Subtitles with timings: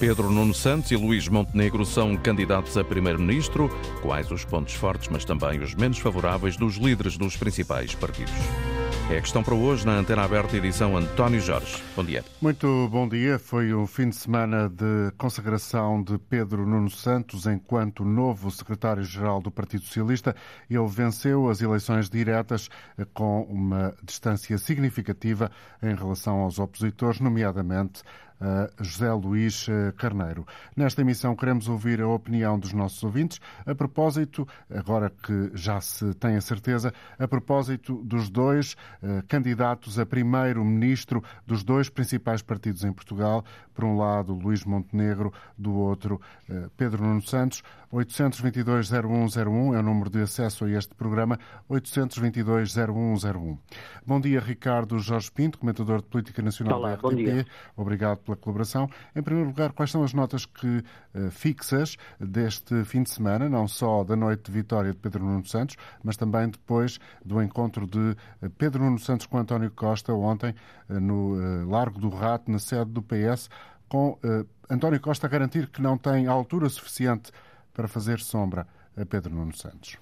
[0.00, 3.68] Pedro Nuno Santos e Luís Montenegro são candidatos a primeiro-ministro.
[4.00, 8.32] Quais os pontos fortes, mas também os menos favoráveis dos líderes dos principais partidos?
[9.10, 11.82] É a questão para hoje na Antena Aberta, edição António Jorge.
[11.94, 12.24] Bom dia.
[12.40, 13.38] Muito bom dia.
[13.38, 19.50] Foi o fim de semana de consagração de Pedro Nuno Santos enquanto novo secretário-geral do
[19.50, 20.34] Partido Socialista.
[20.70, 22.70] Ele venceu as eleições diretas
[23.12, 25.50] com uma distância significativa
[25.82, 28.02] em relação aos opositores, nomeadamente
[28.80, 30.46] José Luís eh, Carneiro.
[30.76, 36.14] Nesta emissão queremos ouvir a opinião dos nossos ouvintes a propósito, agora que já se
[36.14, 42.84] tem a certeza, a propósito dos dois eh, candidatos a primeiro-ministro dos dois principais partidos
[42.84, 47.62] em Portugal, por um lado Luís Montenegro, do outro eh, Pedro Nuno Santos.
[47.92, 53.58] 822-0101 é o número de acesso a este programa, 822-0101.
[54.06, 57.48] Bom dia, Ricardo Jorge Pinto, comentador de Política Nacional Olá, da RTP.
[57.76, 58.88] Obrigado pela colaboração.
[59.14, 63.66] Em primeiro lugar, quais são as notas que uh, fixas deste fim de semana, não
[63.66, 68.16] só da noite de vitória de Pedro Nuno Santos, mas também depois do encontro de
[68.40, 70.54] eh, Pedro Nuno Santos com António Costa ontem
[70.88, 73.50] uh, no uh, Largo do Rato, na sede do PS,
[73.88, 74.16] com
[74.70, 77.32] António Costa a garantir que não tem altura suficiente
[77.72, 79.98] para fazer sombra a Pedro Nuno Santos.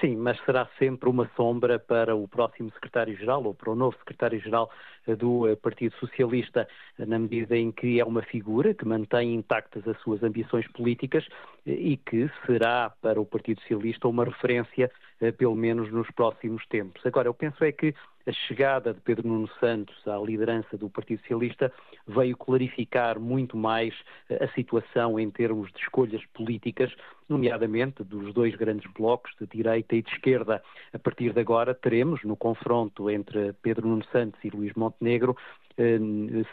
[0.00, 4.70] Sim, mas será sempre uma sombra para o próximo secretário-geral ou para o novo secretário-geral
[5.08, 9.86] eh, do eh, Partido Socialista, na medida em que é uma figura que mantém intactas
[9.88, 11.26] as suas ambições políticas
[11.66, 14.90] eh, e que será para o Partido Socialista uma referência,
[15.36, 17.04] pelo menos nos próximos tempos.
[17.04, 17.92] Agora, eu penso é que
[18.28, 21.72] a chegada de Pedro Nuno Santos à liderança do Partido Socialista
[22.06, 23.94] veio clarificar muito mais
[24.28, 26.94] eh, a situação em termos de escolhas políticas,
[27.26, 30.62] nomeadamente dos dois grandes blocos, de direita e de esquerda.
[30.92, 35.34] A partir de agora teremos, no confronto entre Pedro Nuno Santos e Luís Montenegro,
[35.78, 35.98] eh,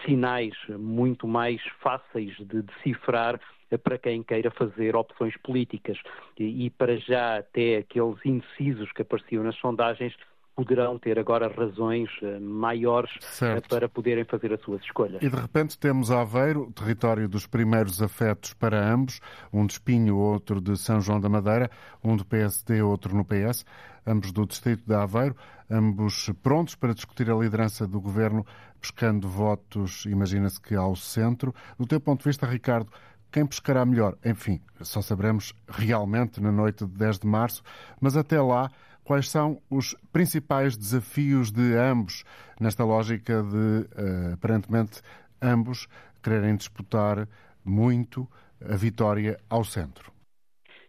[0.05, 3.37] sinais muito mais fáceis de decifrar
[3.83, 5.97] para quem queira fazer opções políticas.
[6.39, 10.15] E, para já até aqueles indecisos que apareciam nas sondagens
[10.55, 13.69] poderão ter agora razões eh, maiores eh, certo.
[13.69, 15.21] para poderem fazer as suas escolhas.
[15.21, 19.19] E de repente temos Aveiro, território dos primeiros afetos para ambos,
[19.51, 21.69] um de Espinho, outro de São João da Madeira,
[22.03, 23.65] um do PSD, outro no PS,
[24.07, 25.35] ambos do distrito de Aveiro,
[25.69, 28.45] ambos prontos para discutir a liderança do governo,
[28.79, 31.53] buscando votos, imagina-se que ao centro.
[31.77, 32.89] Do teu ponto de vista, Ricardo,
[33.31, 34.17] quem pescará melhor?
[34.23, 37.61] Enfim, só saberemos realmente na noite de 10 de março,
[37.99, 38.71] mas até lá
[39.05, 42.23] Quais são os principais desafios de ambos
[42.59, 43.55] nesta lógica de,
[44.01, 44.99] uh, aparentemente,
[45.39, 45.87] ambos
[46.23, 47.27] quererem disputar
[47.63, 48.27] muito
[48.59, 50.11] a vitória ao centro?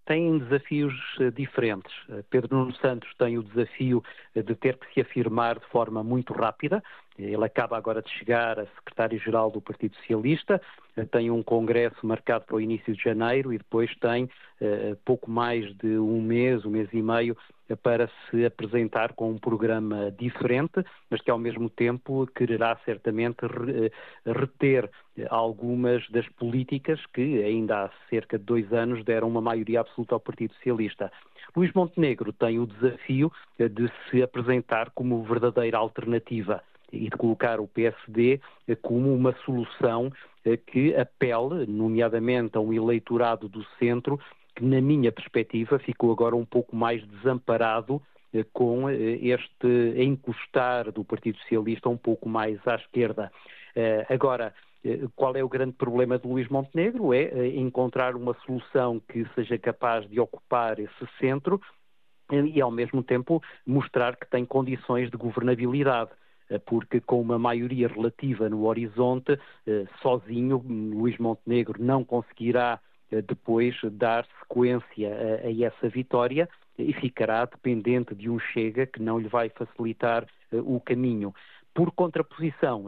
[0.06, 1.93] têm desafios eh, diferentes.
[2.09, 4.03] Eh, Pedro Nuno Santos tem o desafio
[4.34, 6.81] de ter que se afirmar de forma muito rápida.
[7.19, 10.60] Ele acaba agora de chegar a secretário-geral do Partido Socialista,
[11.10, 14.31] tem um congresso marcado para o início de janeiro e depois tem
[15.04, 17.37] pouco mais de um mês, um mês e meio
[17.82, 23.91] para se apresentar com um programa diferente, mas que ao mesmo tempo quererá certamente eh,
[24.31, 24.88] reter
[25.31, 30.21] algumas das políticas que ainda há cerca de dois anos deram uma maioria absoluta ao
[30.21, 31.10] Partido Socialista.
[31.56, 37.60] Luís Montenegro tem o desafio eh, de se apresentar como verdadeira alternativa e de colocar
[37.60, 40.12] o PSD eh, como uma solução
[40.69, 44.16] que apele, nomeadamente, a um eleitorado do centro
[44.54, 48.00] que, na minha perspectiva, ficou agora um pouco mais desamparado
[48.32, 53.30] eh, com eh, este encostar do Partido Socialista um pouco mais à esquerda.
[53.74, 54.54] Eh, agora,
[55.16, 57.12] qual é o grande problema de Luís Montenegro?
[57.12, 61.60] É encontrar uma solução que seja capaz de ocupar esse centro
[62.30, 66.12] e, ao mesmo tempo, mostrar que tem condições de governabilidade
[66.65, 69.39] porque com uma maioria relativa no horizonte,
[70.01, 72.81] sozinho, Luís Montenegro não conseguirá
[73.11, 75.11] eh, depois dar sequência
[75.45, 76.49] a, essa vitória
[76.79, 81.34] e ficará dependente de um Chega que não lhe vai facilitar o caminho.
[81.75, 82.87] Por contraposição,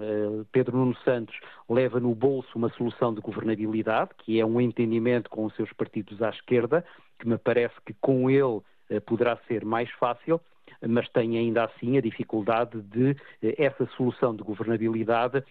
[0.50, 1.38] Pedro Nuno Santos
[1.68, 6.22] leva no bolso uma solução de governabilidade, que é um entendimento com os seus partidos
[6.22, 6.84] à esquerda,
[7.18, 8.60] que me parece que com ele
[9.04, 10.40] poderá ser mais fácil,
[10.86, 15.42] mas tem ainda assim a dificuldade de essa solução de governabilidade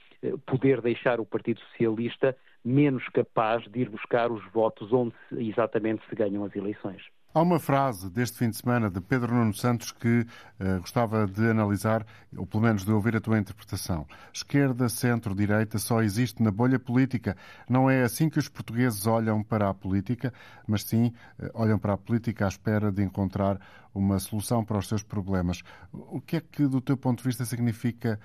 [0.46, 6.16] poder deixar o Partido Socialista menos capaz de ir buscar os votos onde exatamente se
[6.16, 7.02] ganham as eleições.
[7.34, 10.26] Há uma frase deste fim de semana de Pedro Nuno Santos que
[10.60, 12.04] uh, gostava de analisar,
[12.36, 14.08] ou pelo menos de ouvir a tua interpretação.
[14.34, 17.38] Esquerda, centro, direita só existe na bolha política.
[17.70, 20.34] Não é assim que os portugueses olham para a política,
[20.66, 23.60] mas sim uh, olham para a política à espera de encontrar
[23.94, 25.62] uma solução para os seus problemas.
[25.92, 28.20] O que é que, do teu ponto de vista, significa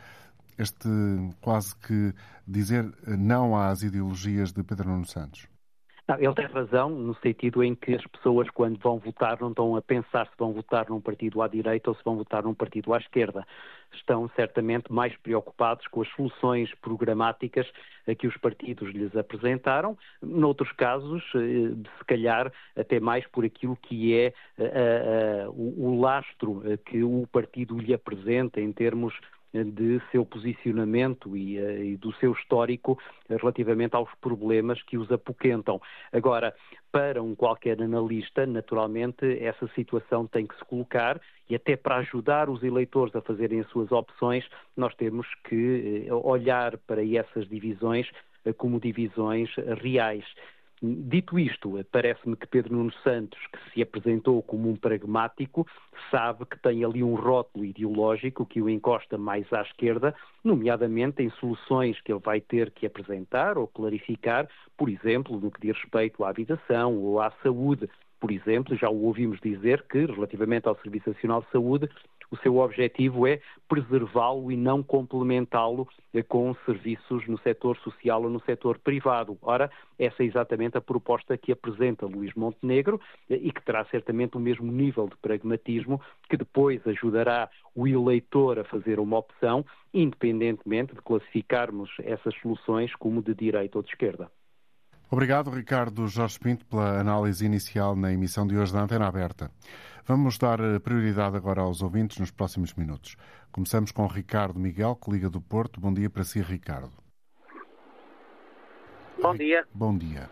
[0.56, 0.88] este
[1.40, 2.14] quase que
[2.46, 5.51] dizer não às ideologias de Pedro Nuno Santos?
[6.18, 9.82] Ele tem razão no sentido em que as pessoas, quando vão votar, não estão a
[9.82, 12.98] pensar se vão votar num partido à direita ou se vão votar num partido à
[12.98, 13.46] esquerda.
[13.92, 17.70] Estão certamente mais preocupados com as soluções programáticas
[18.18, 24.14] que os partidos lhes apresentaram, noutros casos, eh, se calhar até mais por aquilo que
[24.14, 29.14] é uh, uh, o lastro que o partido lhe apresenta em termos
[29.52, 35.80] de seu posicionamento e, eh, e, do seu histórico relativamente aos problemas que os apoquentam.
[36.10, 36.54] Agora,
[36.90, 41.20] para um qualquer analista, naturalmente, essa situação tem que se colocar
[41.50, 46.14] e até para ajudar os eleitores a fazerem as suas opções, nós temos que eh,
[46.14, 48.08] olhar para essas divisões
[48.44, 49.50] eh, como divisões
[49.82, 50.24] reais.
[50.84, 55.64] Dito isto, parece-me que Pedro Nuno Santos, que se apresentou como um pragmático,
[56.10, 60.12] sabe que tem ali um rótulo ideológico que o encosta mais à esquerda,
[60.42, 65.60] nomeadamente em soluções que ele vai ter que apresentar ou clarificar, por exemplo, no que
[65.60, 67.88] diz respeito à habitação ou à saúde.
[68.18, 71.88] Por exemplo, já o ouvimos dizer que, relativamente ao Serviço Nacional de Saúde,
[72.32, 78.30] o seu objetivo é preservá-lo e não complementá-lo eh, com serviços no setor social ou
[78.30, 79.36] no setor privado.
[79.42, 82.98] Ora, essa é exatamente a proposta que apresenta Luís Montenegro
[83.28, 88.58] eh, e que terá certamente o mesmo nível de pragmatismo que depois ajudará o eleitor
[88.58, 89.62] a fazer uma opção,
[89.92, 94.30] independentemente de classificarmos essas soluções como de direita ou de esquerda.
[95.12, 99.50] Obrigado, Ricardo Jorge Pinto, pela análise inicial na emissão de hoje da Antena Aberta.
[100.06, 103.18] Vamos dar eh, prioridade agora aos ouvintes nos próximos minutos.
[103.52, 105.78] Começamos com Ricardo Miguel, que liga do Porto.
[105.78, 106.92] Bom dia para si, Ricardo.
[109.20, 109.66] Bom dia.
[109.74, 110.30] Bom dia.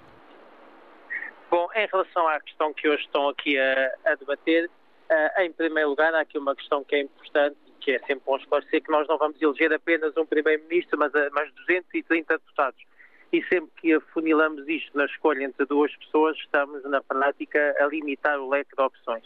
[1.50, 5.90] Bom, em relação à questão que hoje estão aqui a, a debater, uh, em primeiro
[5.90, 9.06] lugar, há aqui uma questão que é importante que é sempre bom esclarecer que nós
[9.08, 12.89] não vamos eleger apenas um primeiro-ministro, mas, mas 230 deputados
[13.32, 18.38] e sempre que afunilamos isto na escolha entre duas pessoas, estamos na prática a limitar
[18.40, 19.24] o leque de opções.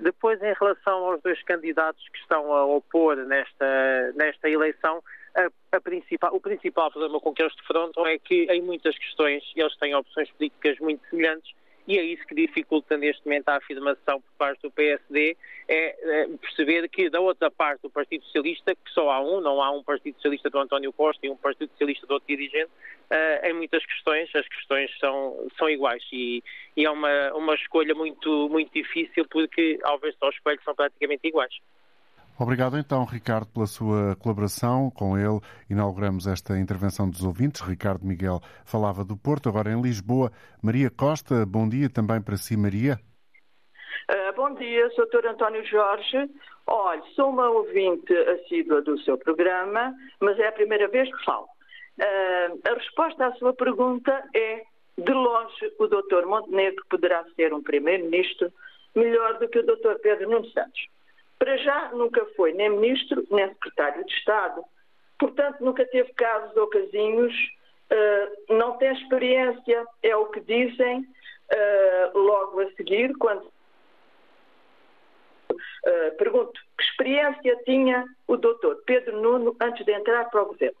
[0.00, 5.02] Depois, em relação aos dois candidatos que estão a opor nesta, nesta eleição,
[5.34, 9.42] a, a principal, o principal problema com que eles defrontam é que, em muitas questões,
[9.54, 11.54] eles têm opções políticas muito semelhantes
[11.86, 15.36] e é isso que dificulta neste momento a afirmação por parte do PSD,
[15.68, 19.62] é, é perceber que da outra parte do Partido Socialista, que só há um, não
[19.62, 22.70] há um Partido Socialista do António Costa e um Partido Socialista do outro dirigente,
[23.10, 26.42] uh, em muitas questões as questões são, são iguais e,
[26.76, 30.74] e é uma, uma escolha muito, muito difícil porque ao ver só os espelho são
[30.74, 31.54] praticamente iguais.
[32.38, 34.90] Obrigado então, Ricardo, pela sua colaboração.
[34.90, 35.40] Com ele
[35.70, 37.62] inauguramos esta intervenção dos ouvintes.
[37.62, 40.30] Ricardo Miguel falava do Porto, agora em Lisboa.
[40.62, 43.00] Maria Costa, bom dia também para si, Maria.
[44.10, 45.26] Uh, bom dia, Sr.
[45.26, 46.30] António Jorge.
[46.66, 51.46] Olha, sou uma ouvinte assídua do seu programa, mas é a primeira vez que falo.
[51.98, 54.62] Uh, a resposta à sua pergunta é,
[54.98, 56.26] de longe, o Dr.
[56.26, 58.52] Montenegro poderá ser um primeiro-ministro
[58.94, 59.94] melhor do que o Dr.
[60.02, 60.95] Pedro Nuno Santos.
[61.38, 64.64] Para já nunca foi nem ministro, nem secretário de Estado.
[65.18, 67.34] Portanto, nunca teve casos ou casinhos,
[67.92, 73.44] uh, não tem experiência, é o que dizem uh, logo a seguir, quando
[75.50, 80.76] uh, pergunto que experiência tinha o doutor Pedro Nuno antes de entrar para o governo.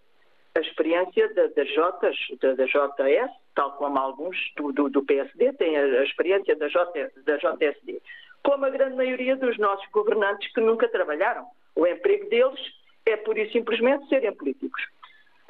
[0.54, 5.52] A experiência da, da, Jotas, da, da JS, tal como alguns do, do, do PSD
[5.54, 8.00] têm a, a experiência da, J, da JSD
[8.46, 11.44] como a grande maioria dos nossos governantes que nunca trabalharam.
[11.74, 12.60] O emprego deles
[13.04, 14.86] é pura e simplesmente serem políticos.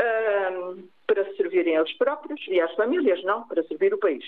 [0.01, 4.25] Um, para servirem eles próprios e às famílias, não, para servir o país.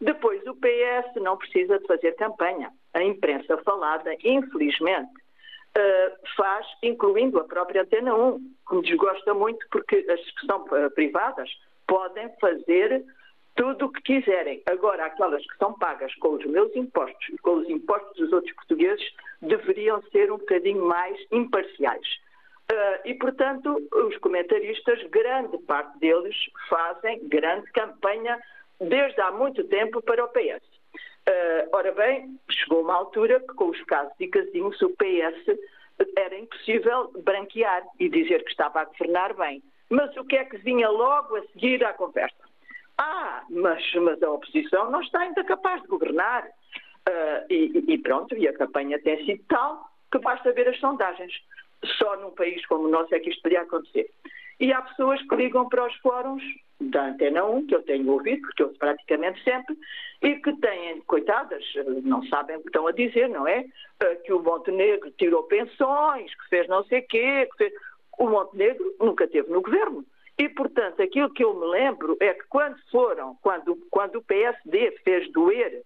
[0.00, 2.72] Depois, o PS não precisa de fazer campanha.
[2.94, 5.12] A imprensa falada, infelizmente,
[5.76, 10.62] uh, faz, incluindo a própria Antena 1, que me desgosta muito porque as que são
[10.62, 11.50] uh, privadas
[11.86, 13.04] podem fazer
[13.60, 14.62] tudo o que quiserem.
[14.64, 18.54] Agora, aquelas que são pagas com os meus impostos e com os impostos dos outros
[18.54, 19.06] portugueses
[19.42, 22.06] deveriam ser um bocadinho mais imparciais.
[22.72, 26.34] Uh, e, portanto, os comentaristas, grande parte deles,
[26.70, 28.40] fazem grande campanha
[28.80, 30.64] desde há muito tempo para o PS.
[31.28, 35.58] Uh, ora bem, chegou uma altura que, com os casos e casinhos, o PS
[36.16, 39.62] era impossível branquear e dizer que estava a governar bem.
[39.90, 42.49] Mas o que é que vinha logo a seguir à conversa?
[43.02, 46.46] Ah, mas, mas a oposição não está ainda capaz de governar.
[47.08, 51.32] Uh, e, e, pronto, e a campanha tem sido tal que basta ver as sondagens.
[51.96, 54.10] Só num país como o nosso é que isto podia acontecer.
[54.60, 56.42] E há pessoas que ligam para os fóruns
[56.78, 59.74] da Antena 1, que eu tenho ouvido, porque eu praticamente sempre,
[60.20, 61.64] e que têm, coitadas,
[62.02, 63.64] não sabem o que estão a dizer, não é?
[64.04, 67.72] Uh, que o Montenegro tirou pensões, que fez não sei quê, que fez
[68.18, 70.04] O Montenegro nunca esteve no governo.
[70.40, 74.90] E, portanto, aquilo que eu me lembro é que quando foram, quando, quando o PSD
[75.04, 75.82] fez doer,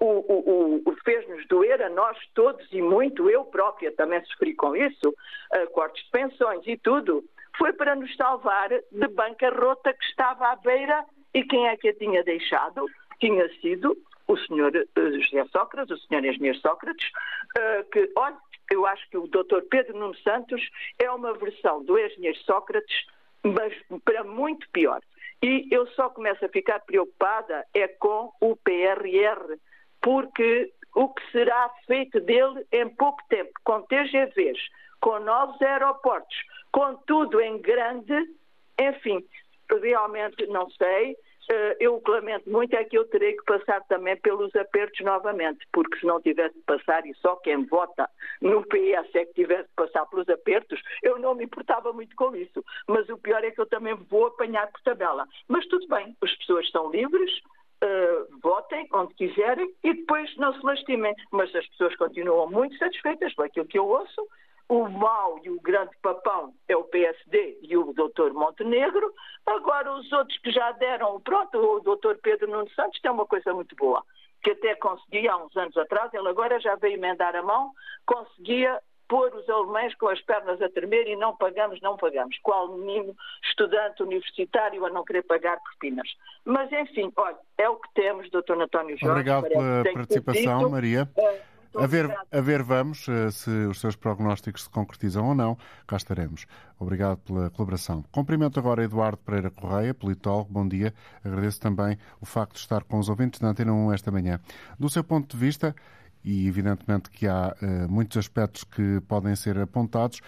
[0.00, 4.74] o, o, o fez-nos doer a nós todos e muito, eu própria também sofri com
[4.74, 5.14] isso,
[5.72, 7.22] cortes de pensões e tudo,
[7.56, 11.94] foi para nos salvar de bancarrota que estava à beira e quem é que a
[11.94, 12.84] tinha deixado?
[13.20, 17.06] Tinha sido o senhor uh, José Sócrates, o senhor engenheiro Sócrates,
[17.56, 18.36] uh, que, olha,
[18.68, 20.60] eu acho que o doutor Pedro Nuno Santos
[20.98, 23.06] é uma versão do engenheiro Sócrates
[23.42, 23.72] mas
[24.04, 25.00] para muito pior.
[25.42, 29.58] E eu só começo a ficar preocupada é com o PRR,
[30.00, 34.60] porque o que será feito dele em pouco tempo, com TGVs,
[35.00, 36.36] com novos aeroportos,
[36.70, 38.14] com tudo em grande,
[38.78, 39.24] enfim,
[39.82, 41.16] realmente não sei.
[41.50, 45.98] Eh, eu lamento muito é que eu terei que passar também pelos apertos novamente, porque
[45.98, 48.08] se não tivesse de passar, e só quem vota
[48.40, 52.34] no PS é que tivesse de passar pelos apertos, eu não me importava muito com
[52.36, 52.64] isso.
[52.86, 55.26] Mas o pior é que eu também vou apanhar por tabela.
[55.48, 57.30] Mas tudo bem, as pessoas estão livres,
[57.82, 61.14] uh, votem onde quiserem e depois não se lastimem.
[61.30, 64.28] Mas as pessoas continuam muito satisfeitas com aquilo que eu ouço
[64.72, 69.12] o mau e o grande papão é o PSD e o doutor Montenegro.
[69.44, 73.52] Agora, os outros que já deram, pronto, o doutor Pedro Nuno Santos tem uma coisa
[73.52, 74.02] muito boa,
[74.42, 77.72] que até conseguia há uns anos atrás, ele agora já veio emendar a mão,
[78.06, 82.38] conseguia pôr os alemães com as pernas a tremer e não pagamos, não pagamos.
[82.42, 83.14] Qual menino
[83.44, 86.08] estudante universitário a não querer pagar propinas.
[86.46, 89.10] Mas, enfim, olha, é o que temos, doutor António Jorge.
[89.10, 91.06] Obrigado pela participação, Maria.
[91.18, 91.42] É,
[91.74, 95.56] a ver, a ver vamos eh, se os seus prognósticos se concretizam ou não.
[95.86, 96.46] Cá estaremos.
[96.78, 98.04] Obrigado pela colaboração.
[98.10, 100.52] Cumprimento agora Eduardo Pereira Correia, politólogo.
[100.52, 100.92] Bom dia.
[101.24, 104.40] Agradeço também o facto de estar com os ouvintes da Antena 1 esta manhã.
[104.78, 105.74] Do seu ponto de vista,
[106.24, 110.20] e evidentemente que há uh, muitos aspectos que podem ser apontados,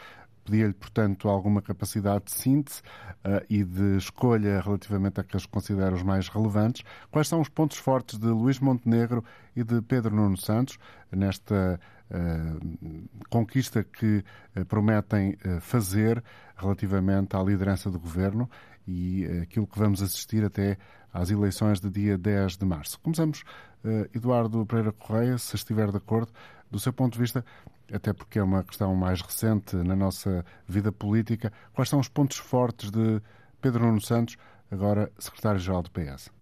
[0.45, 2.83] Pedia-lhe, portanto, alguma capacidade de síntese
[3.25, 6.85] uh, e de escolha relativamente àqueles que considera os mais relevantes.
[7.11, 9.25] Quais são os pontos fortes de Luís Montenegro
[9.57, 10.79] e de Pedro Nuno Santos
[11.11, 14.23] nesta uh, conquista que
[14.57, 16.23] uh, prometem fazer
[16.57, 18.49] relativamente à liderança do governo
[18.87, 20.77] e aquilo que vamos assistir até
[21.13, 23.01] às eleições de dia 10 de março?
[23.01, 23.45] Começamos,
[24.15, 26.31] Eduardo Pereira Correia, se estiver de acordo,
[26.75, 27.45] do seu ponto de vista,
[27.93, 31.53] até porque é uma questão mais recente na nossa vida política.
[31.73, 33.21] Quais são os pontos fortes de
[33.63, 34.37] Pedro Nuno Santos,
[34.71, 36.33] agora secretário-geral do PS?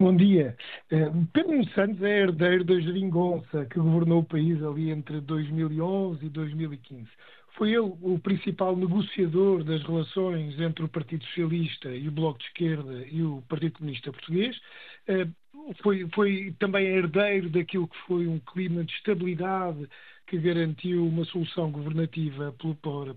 [0.00, 0.56] Bom dia.
[0.90, 6.24] Eh, Pedro Nuno Santos é herdeiro da geringonça que governou o país ali entre 2011
[6.24, 7.06] e 2015.
[7.58, 12.46] Foi ele o principal negociador das relações entre o Partido Socialista e o Bloco de
[12.46, 14.58] Esquerda e o Partido Comunista Português.
[15.82, 19.88] Foi, foi também herdeiro daquilo que foi um clima de estabilidade
[20.26, 22.54] que garantiu uma solução governativa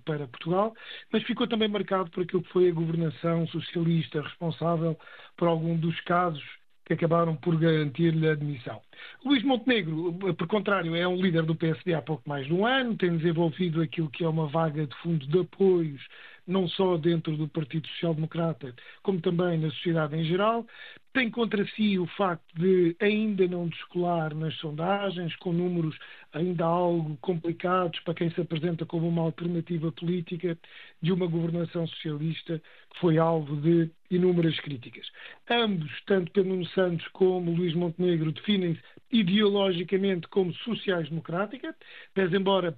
[0.03, 0.73] para Portugal,
[1.11, 4.97] mas ficou também marcado por aquilo que foi a governação socialista responsável
[5.37, 6.43] por algum dos casos
[6.85, 8.81] que acabaram por garantir-lhe a admissão.
[9.23, 12.97] Luís Montenegro, por contrário, é um líder do PSD há pouco mais de um ano,
[12.97, 16.01] tem desenvolvido aquilo que é uma vaga de fundo de apoios
[16.45, 20.65] não só dentro do Partido Social Democrata, como também na sociedade em geral.
[21.13, 25.95] Tem contra si o facto de ainda não descolar nas sondagens, com números
[26.33, 30.57] ainda algo complicados para quem se apresenta como uma alternativa política
[30.99, 32.59] de uma governação socialista
[32.91, 35.07] que foi alvo de inúmeras críticas.
[35.47, 41.75] Ambos, tanto Pedro Santos como Luís Montenegro, definem-se ideologicamente como sociais-democrática,
[42.15, 42.75] pese embora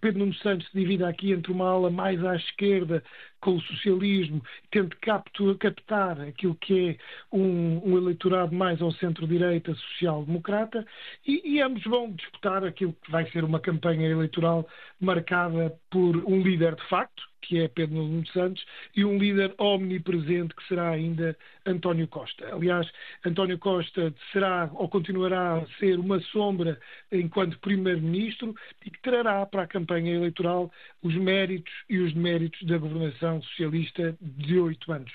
[0.00, 3.02] Pedro Nuno Santos se divide aqui entre uma ala mais à esquerda
[3.40, 10.86] com o socialismo, tente captar aquilo que é um, um eleitorado mais ao centro-direita social-democrata
[11.26, 14.68] e, e, ambos vão disputar aquilo que vai ser uma campanha eleitoral
[15.00, 18.64] marcada por um líder de facto, que é Pedro Nuno Santos,
[18.96, 22.54] e um líder omnipresente que será ainda António Costa.
[22.54, 22.90] Aliás,
[23.24, 26.78] António Costa será ou continuará a ser uma sombra
[27.10, 28.54] enquanto Primeiro-Ministro
[28.84, 30.70] e que trará para a campanha eleitoral
[31.02, 35.12] os méritos e os deméritos da governação socialista de oito anos.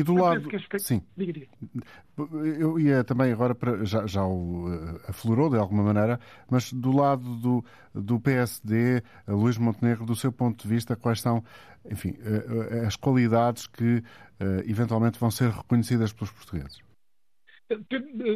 [0.00, 0.48] E do lado.
[0.78, 1.02] Sim.
[1.16, 1.46] Diga, diga.
[2.58, 3.84] Eu ia também agora para.
[3.84, 6.18] Já, já o uh, aflorou de alguma maneira,
[6.50, 7.64] mas do lado do,
[7.94, 11.44] do PSD, Luís Montenegro, do seu ponto de vista, quais são,
[11.90, 14.02] enfim, uh, as qualidades que
[14.64, 16.80] eventualmente vão ser reconhecidas pelos portugueses?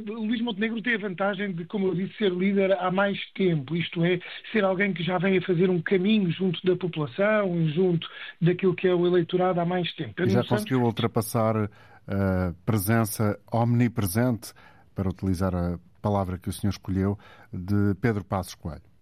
[0.07, 4.05] Luís Montenegro tem a vantagem de, como eu disse, ser líder há mais tempo, isto
[4.05, 4.21] é,
[4.53, 8.09] ser alguém que já vem a fazer um caminho junto da população junto
[8.41, 10.23] daquilo que é o eleitorado há mais tempo.
[10.23, 10.49] E já Santos...
[10.49, 11.69] conseguiu ultrapassar
[12.07, 14.53] a presença omnipresente,
[14.95, 17.19] para utilizar a palavra que o senhor escolheu,
[17.53, 18.94] de Pedro Passos Coelho.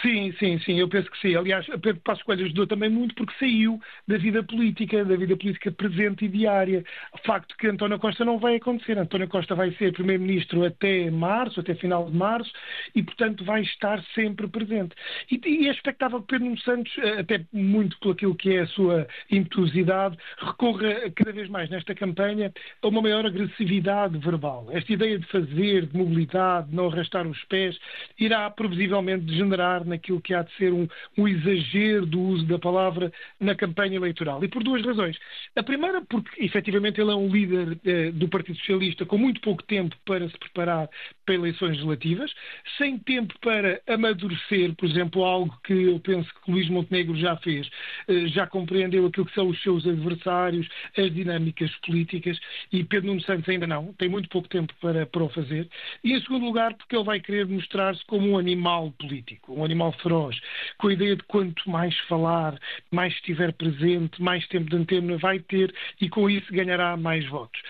[0.00, 1.34] Sim, sim, sim, eu penso que sim.
[1.34, 5.72] Aliás, Pedro Passos Coelho ajudou também muito porque saiu da vida política, da vida política
[5.72, 6.84] presente e diária.
[7.12, 8.96] O facto que António Costa não vai acontecer.
[8.96, 12.52] António Costa vai ser Primeiro-Ministro até março, até final de março,
[12.94, 14.94] e, portanto, vai estar sempre presente.
[15.30, 18.66] E, e é expectável que Pedro Santos, eh, até muito por aquilo que é a
[18.68, 22.52] sua impetuosidade, recorra cada vez mais nesta campanha
[22.82, 24.68] a uma maior agressividade verbal.
[24.70, 27.76] Esta ideia de fazer, de mobilidade, de não arrastar os pés,
[28.18, 33.12] irá previsivelmente degenerar naquilo que há de ser um, um exagero do uso da palavra
[33.40, 34.42] na campanha eleitoral.
[34.44, 35.18] E por duas razões.
[35.56, 39.62] A primeira, porque efetivamente ele é um líder eh, do Partido Socialista com muito pouco
[39.62, 40.88] tempo para se preparar
[41.28, 42.32] para eleições legislativas,
[42.76, 47.68] sem tempo para amadurecer, por exemplo, algo que eu penso que Luís Montenegro já fez,
[48.08, 52.38] eh, já compreendeu aquilo que são os seus adversários, as dinâmicas políticas,
[52.72, 55.68] e Pedro Nuno Santos ainda não, tem muito pouco tempo para, para o fazer.
[56.04, 59.78] E em segundo lugar, porque ele vai querer mostrar-se como um animal político, um animal
[59.78, 60.36] animal feroz,
[60.78, 62.58] com a ideia de quanto mais falar,
[62.90, 67.60] mais estiver presente, mais tempo de antena vai ter e com isso ganhará mais votos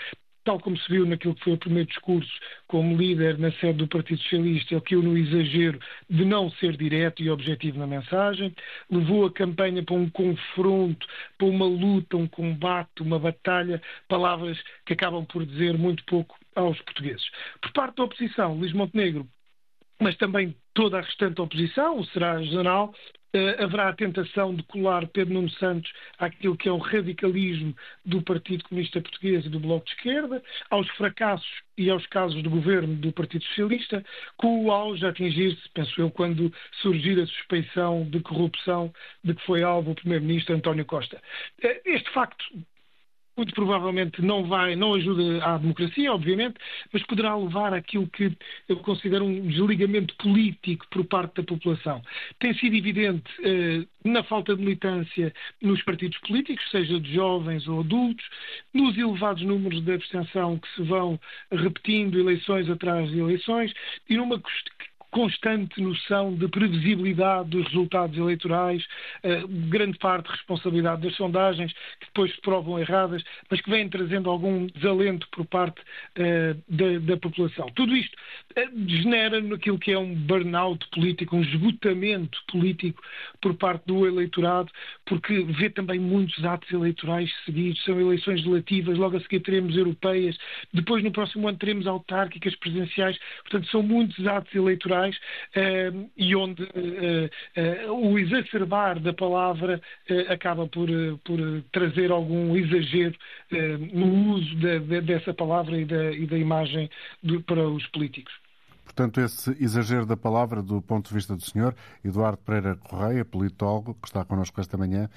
[0.48, 2.32] tal como se viu naquilo que foi o primeiro discurso
[2.68, 5.78] como líder na sede do Partido Socialista, ele caiu no exagero
[6.08, 8.54] de não ser direto e objetivo na mensagem,
[8.90, 14.94] levou a campanha para um confronto, para uma luta, um combate, uma batalha, palavras que
[14.94, 17.28] acabam por dizer muito pouco aos portugueses.
[17.60, 19.28] Por parte da oposição, Luís Montenegro
[20.00, 22.94] mas também toda a restante oposição, o será geral,
[23.36, 28.22] Uh, haverá a tentação de colar Pedro Nuno Santos àquilo que é o radicalismo do
[28.22, 32.94] Partido Comunista Português e do Bloco de Esquerda, aos fracassos e aos casos do governo
[32.94, 34.02] do Partido Socialista,
[34.38, 36.50] com o auge a atingir-se, penso eu, quando
[36.80, 38.90] surgir a suspeição de corrupção
[39.22, 41.20] de que foi alvo o Primeiro-Ministro António Costa.
[41.62, 42.42] Uh, este facto
[43.38, 46.56] muito provavelmente não vai, não ajuda à democracia, obviamente,
[46.92, 48.36] mas poderá levar àquilo que
[48.68, 52.02] eu considero um desligamento político por parte da população.
[52.38, 57.80] Tem sido evidente eh, na falta de militância nos partidos políticos, seja de jovens ou
[57.80, 58.26] adultos,
[58.74, 61.18] nos elevados números de abstenção que se vão
[61.50, 63.72] repetindo eleições atrás de eleições
[64.08, 64.40] e numa
[65.10, 68.84] constante noção de previsibilidade dos resultados eleitorais,
[69.24, 74.28] uh, grande parte responsabilidade das sondagens, que depois se provam erradas, mas que vêm trazendo
[74.28, 77.70] algum desalento por parte uh, da, da, população.
[77.74, 78.14] Tudo isto
[78.56, 83.02] uh, degenera naquilo que é um burnout político, um esgotamento político
[83.40, 84.70] por parte do eleitorado,
[85.06, 90.36] porque vê também muitos atos eleitorais seguidos, são eleições legislativas, logo a seguir teremos europeias,
[90.72, 96.62] depois no próximo ano teremos autárquicas presidenciais, portanto são muitos atos eleitorais uh, e onde
[96.64, 99.80] uh, o exacerbar da palavra
[100.28, 100.88] acaba por,
[101.24, 101.38] por,
[101.72, 103.14] trazer algum exagero
[103.92, 106.90] no uso de, de, dessa palavra e da, e da imagem
[107.22, 108.32] de, para os políticos.
[108.84, 113.94] Portanto, esse exagero da palavra, do ponto de vista do senhor Eduardo Pereira Correia, politólogo,
[113.94, 115.08] que está connosco esta manhã,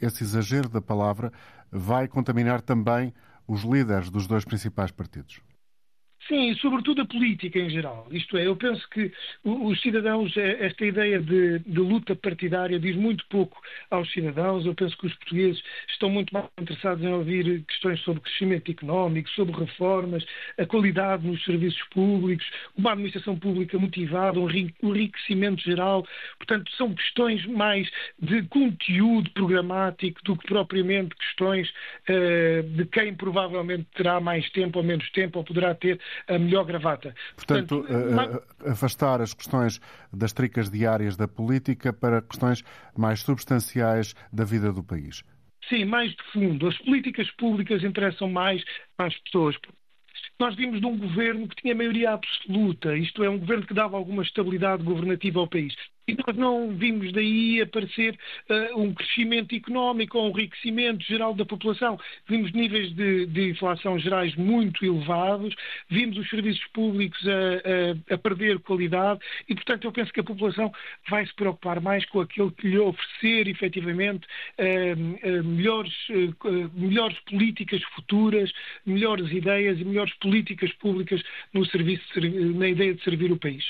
[0.00, 1.32] esse exagero da palavra
[1.70, 3.12] vai contaminar também
[3.46, 5.40] os líderes dos dois principais partidos?
[6.28, 8.08] Sim, sobretudo a política em geral.
[8.10, 9.12] Isto é, eu penso que
[9.44, 13.60] os cidadãos, é, esta ideia de, de, luta partidária diz muito pouco
[13.90, 14.66] aos cidadãos.
[14.66, 19.30] Eu penso que os portugueses estão muito mais interessados em ouvir questões sobre crescimento económico,
[19.30, 20.26] sobre reformas,
[20.58, 22.44] a qualidade nos serviços públicos,
[22.76, 26.04] uma administração pública motivada, um enriquecimento geral.
[26.38, 33.86] Portanto, são questões mais de conteúdo programático do que propriamente questões uh, de quem provavelmente
[33.94, 37.14] terá mais tempo ou menos tempo ou poderá ter a melhor gravata.
[37.34, 38.72] Portanto, Portanto mas...
[38.72, 39.80] afastar as questões
[40.12, 42.62] das tricas diárias da política para questões
[42.96, 45.22] mais substanciais da vida do país.
[45.68, 46.68] Sim, mais de fundo.
[46.68, 48.62] As políticas públicas interessam mais
[48.98, 49.56] às pessoas.
[50.38, 53.96] Nós vimos de um governo que tinha maioria absoluta, isto é, um governo que dava
[53.96, 55.74] alguma estabilidade governativa ao país.
[56.08, 58.16] E nós não vimos daí aparecer
[58.48, 61.98] uh, um crescimento económico ou um enriquecimento geral da população.
[62.28, 65.52] Vimos níveis de, de inflação gerais muito elevados,
[65.90, 70.24] vimos os serviços públicos a, a, a, perder qualidade e, portanto, eu penso que a
[70.24, 70.70] população
[71.10, 74.28] vai se preocupar mais com aquilo que lhe oferecer, efetivamente,
[74.60, 75.92] uh, uh, melhores,
[76.72, 78.52] melhores políticas futuras,
[78.86, 81.20] melhores ideias e melhores políticas públicas
[81.52, 82.04] no serviço,
[82.54, 83.64] na ideia de servir o país.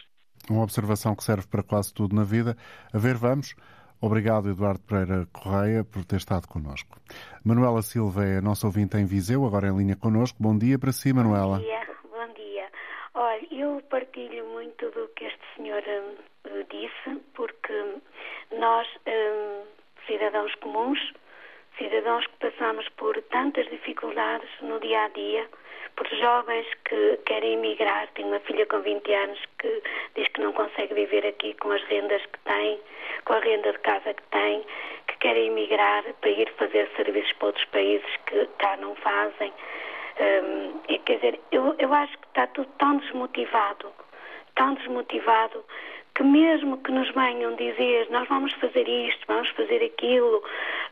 [0.48, 2.56] Uma observação que serve para quase tudo na vida.
[2.92, 3.54] A ver, vamos.
[4.00, 6.98] Obrigado, Eduardo Pereira Correia, por ter estado connosco.
[7.44, 10.36] Manuela Silva é nossa ouvinte em Viseu, agora em linha connosco.
[10.40, 11.58] Bom dia para si, Manuela.
[11.58, 12.68] Bom dia, bom dia.
[13.14, 18.00] Olha, eu partilho muito do que este senhor uh, disse, porque
[18.58, 19.64] nós, um,
[20.06, 20.98] cidadãos comuns,
[21.78, 25.46] cidadãos que passamos por tantas dificuldades no dia a dia,
[25.96, 28.08] por jovens que querem emigrar.
[28.14, 29.82] Tenho uma filha com 20 anos que
[30.14, 32.80] diz que não consegue viver aqui com as rendas que tem,
[33.24, 34.64] com a renda de casa que tem,
[35.08, 39.52] que querem emigrar para ir fazer serviços para outros países que cá não fazem.
[40.18, 43.92] Um, e, quer dizer, eu, eu acho que está tudo tão desmotivado,
[44.54, 45.62] tão desmotivado,
[46.16, 50.42] que mesmo que nos venham dizer nós vamos fazer isto, vamos fazer aquilo,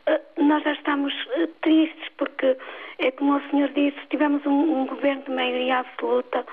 [0.07, 2.55] uh, nós já estamos uh, tristes porque
[2.99, 6.45] é como o senhor disse, tivemos um, um, governo de maioria absoluta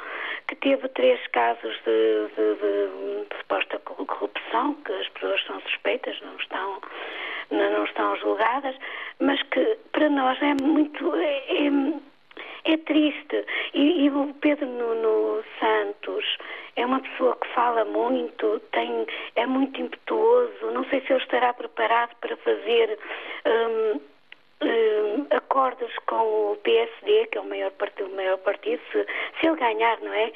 [0.48, 6.20] que teve três casos de, de, de, de suposta corrupção, que as pessoas são suspeitas,
[6.22, 6.80] não estão,
[7.50, 8.74] não estão julgadas,
[9.20, 11.14] mas que para nós é muito.
[11.14, 11.70] É, é,
[12.64, 13.44] é triste.
[13.75, 16.25] E, e, o Pedro Nuno Santos
[16.77, 20.70] é uma pessoa que fala muito, tem, é muito impetuoso.
[20.72, 22.98] Não sei se ele estará preparado para fazer.
[23.46, 24.01] Um,
[24.64, 29.07] um, acordos com o PSD, que é o maior partido, o maior partido se,
[29.40, 30.33] se ele ganhar, não é?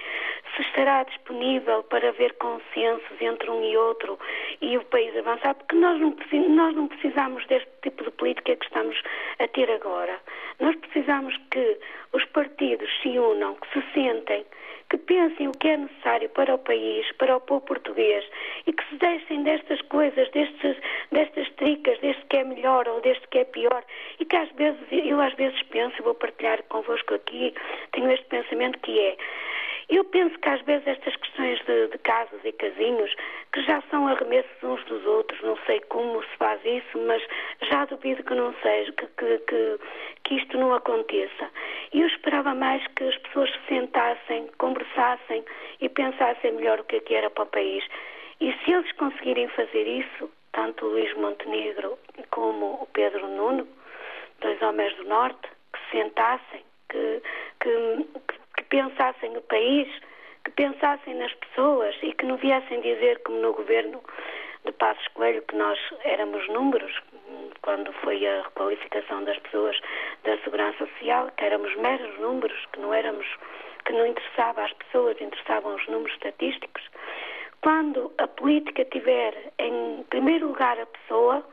[0.56, 4.18] Se estará disponível para haver consensos entre um e outro
[4.62, 6.16] e o país avançar, porque nós não,
[6.48, 9.00] nós não precisamos deste tipo de política que estamos
[9.38, 10.18] a ter agora.
[10.58, 11.78] Nós precisamos que
[12.14, 14.46] os partidos se unam, que se sentem,
[14.88, 18.24] que pensem o que é necessário para o país, para o povo português
[18.66, 20.76] e que se deixem destas coisas, destes,
[21.10, 23.84] destas tricas, deste que é melhor ou deste que é pior
[24.18, 27.52] e que às vezes, eu às vezes penso, e vou partilhar convosco aqui,
[27.92, 29.16] tenho este pensamento que é
[29.88, 33.14] eu penso que às vezes estas questões de, de casas e casinhos,
[33.52, 37.22] que já são arremessos uns dos outros, não sei como se faz isso, mas
[37.62, 39.78] já duvido que não seja, que, que, que,
[40.24, 41.50] que isto não aconteça.
[41.92, 45.44] E eu esperava mais que as pessoas se sentassem, conversassem
[45.80, 47.84] e pensassem melhor o que, é era para o país.
[48.40, 51.96] E se eles conseguirem fazer isso, tanto o Luís Montenegro
[52.30, 53.68] como o Pedro Nuno,
[54.40, 57.22] dois homens do Norte, que se sentassem, que,
[57.60, 59.88] que, que pensassem o país,
[60.44, 64.02] que pensassem nas pessoas e que não viessem dizer, como no governo
[64.64, 66.92] de Passos Coelho, que nós éramos números,
[67.62, 69.78] quando foi a requalificação das pessoas
[70.24, 73.26] da Segurança Social, que éramos meros números, que não éramos,
[73.84, 76.82] que não interessava às pessoas, interessavam os números estatísticos.
[77.62, 81.44] Quando a política tiver em primeiro lugar a pessoa,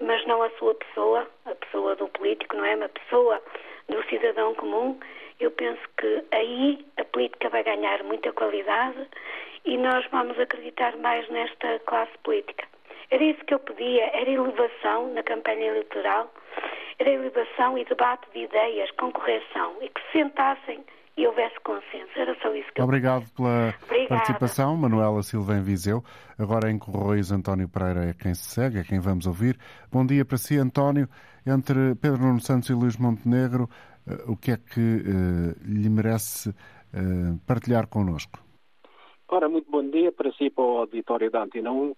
[0.00, 2.76] mas não a sua pessoa, a pessoa do político, não é?
[2.76, 3.40] Uma pessoa
[3.88, 4.98] do cidadão comum,
[5.40, 9.06] eu penso que aí a política vai ganhar muita qualidade
[9.64, 12.64] e nós vamos acreditar mais nesta classe política.
[13.10, 16.32] Era isso que eu pedia, era elevação na campanha eleitoral,
[16.98, 20.84] era elevação e debate de ideias com correção e que se sentassem
[21.16, 22.10] e houvesse consenso.
[22.16, 24.08] Era só isso que eu Obrigado pela Obrigada.
[24.08, 26.02] participação, Manuela Silva em Viseu.
[26.38, 29.56] Agora em Corroios, António Pereira é quem se segue, é quem vamos ouvir.
[29.92, 31.08] Bom dia para si, António.
[31.46, 33.68] Entre Pedro Nuno Santos e Luís Montenegro,
[34.26, 38.38] o que é que uh, lhe merece uh, partilhar connosco?
[39.28, 41.94] Ora, muito bom dia para si e para o auditório da Antena 1.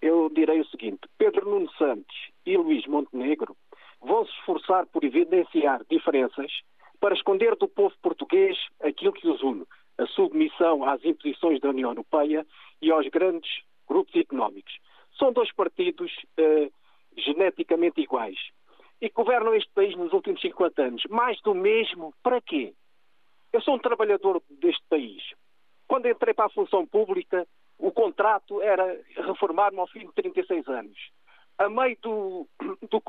[0.00, 3.56] Eu direi o seguinte: Pedro Nuno Santos e Luís Montenegro
[4.00, 6.50] vão se esforçar por evidenciar diferenças
[7.00, 9.64] para esconder do povo português aquilo que os une,
[9.98, 12.46] a submissão às imposições da União Europeia
[12.80, 13.50] e aos grandes
[13.88, 14.72] grupos económicos.
[15.18, 16.12] São dois partidos
[17.16, 18.38] geneticamente iguais
[19.00, 21.02] e governam este país nos últimos 50 anos.
[21.08, 22.74] Mais do mesmo, para quê?
[23.52, 25.22] Eu sou um trabalhador deste país.
[25.88, 27.46] Quando entrei para a função pública,
[27.78, 30.98] o contrato era reformar-me ao fim de 36 anos.
[31.58, 32.46] A meio do,
[32.88, 33.02] do,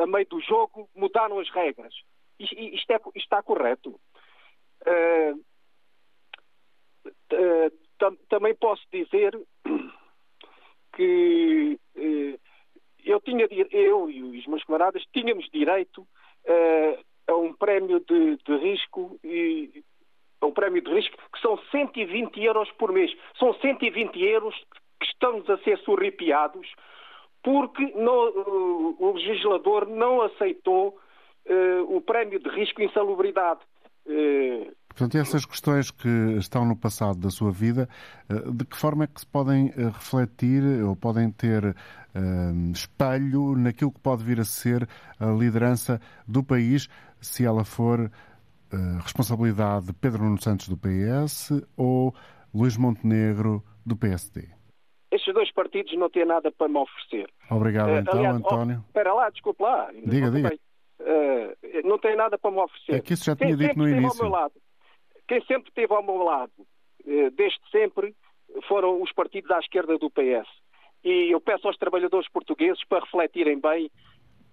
[0.00, 1.94] a meio do jogo mudaram as regras.
[2.38, 4.00] Isto, é, isto está correto.
[4.86, 5.34] Uh,
[7.32, 9.38] uh, tam, também posso dizer
[10.96, 12.40] que uh,
[13.04, 16.06] eu, tinha, eu e os meus camaradas tínhamos direito
[17.26, 19.82] a um prémio de, de risco e
[20.40, 23.10] a um prémio de risco que são 120 euros por mês.
[23.38, 24.54] São 120 euros
[25.00, 26.70] que estamos a ser surripiados
[27.42, 30.98] porque não, o legislador não aceitou
[31.46, 33.60] uh, o prémio de risco e insalubridade.
[34.94, 37.88] Uh, Portanto, essas questões que estão no passado da sua vida,
[38.30, 41.74] uh, de que forma é que se podem refletir ou podem ter
[42.72, 46.88] espelho naquilo que pode vir a ser a liderança do país,
[47.20, 48.08] se ela for
[49.02, 52.14] responsabilidade de Pedro Nuno Santos do PS ou
[52.54, 54.48] Luís Montenegro do PSD?
[55.10, 57.28] Estes dois partidos não têm nada para me oferecer.
[57.50, 58.78] Obrigado, então, Aliás, António.
[58.78, 59.90] Oh, espera lá, desculpe lá.
[60.04, 60.54] Diga, diga.
[61.00, 62.94] Uh, não tem nada para me oferecer.
[62.94, 64.24] É que isso já tinha quem dito no início.
[65.26, 68.14] Quem sempre esteve ao meu lado, uh, desde sempre,
[68.68, 70.48] foram os partidos à esquerda do PS.
[71.04, 73.90] E eu peço aos trabalhadores portugueses para refletirem bem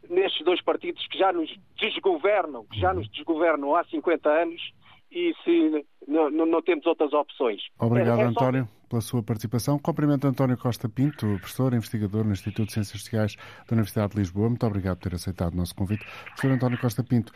[0.09, 4.61] nestes dois partidos que já nos desgovernam, que já nos desgovernam há 50 anos
[5.11, 7.61] e se não, não, temos outras opções.
[7.77, 8.87] Obrigado, é, é António, só...
[8.89, 9.77] pela sua participação.
[9.77, 14.47] Cumprimento António Costa Pinto, professor, investigador no Instituto de Ciências Sociais da Universidade de Lisboa.
[14.47, 16.05] Muito obrigado por ter aceitado o nosso convite.
[16.05, 17.33] Professor António Costa Pinto,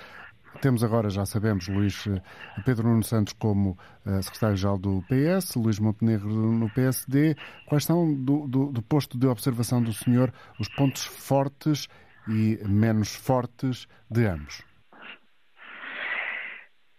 [0.62, 2.22] temos agora, já sabemos, Luís eh,
[2.66, 7.36] Pedro Nuno Santos como uh, secretário-geral do PS, Luís Montenegro no PSD.
[7.68, 11.88] Quais são, do, do, do, posto de observação do senhor, os pontos fortes
[12.28, 14.64] e menos fortes de ambos?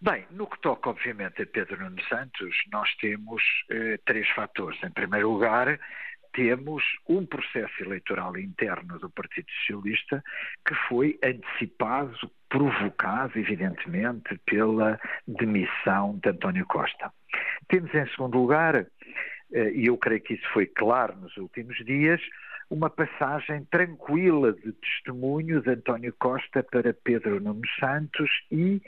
[0.00, 4.78] Bem, no que toca, obviamente, a Pedro Nuno Santos, nós temos eh, três fatores.
[4.84, 5.80] Em primeiro lugar,
[6.36, 10.22] temos um processo eleitoral interno do Partido Socialista
[10.66, 12.14] que foi antecipado,
[12.50, 17.10] provocado, evidentemente, pela demissão de António Costa.
[17.68, 22.20] Temos, em segundo lugar, eh, e eu creio que isso foi claro nos últimos dias,
[22.68, 28.82] uma passagem tranquila de testemunho de António Costa para Pedro Nuno Santos e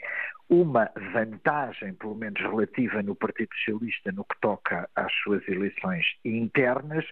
[0.49, 7.05] uma vantagem, pelo menos relativa, no Partido Socialista no que toca às suas eleições internas,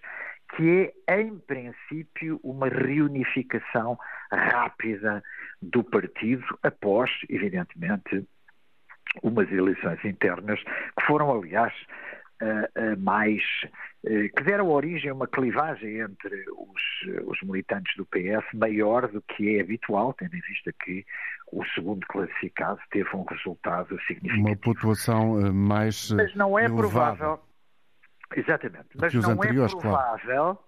[0.56, 3.98] que é, em princípio, uma reunificação
[4.30, 5.22] rápida
[5.62, 8.26] do partido após, evidentemente,
[9.22, 11.72] umas eleições internas que foram, aliás,
[12.98, 13.42] mais
[14.04, 19.20] uh, que deram origem a uma clivagem entre os, os, militantes do PS maior do
[19.22, 21.04] que é habitual, tendo em vista que
[21.52, 24.46] o segundo classificado teve um resultado significativo.
[24.46, 27.16] Uma pontuação mais Mas não é elevada.
[27.16, 27.40] provável.
[28.36, 28.88] Exatamente.
[28.94, 29.78] Mas não é provável.
[29.80, 30.58] Claro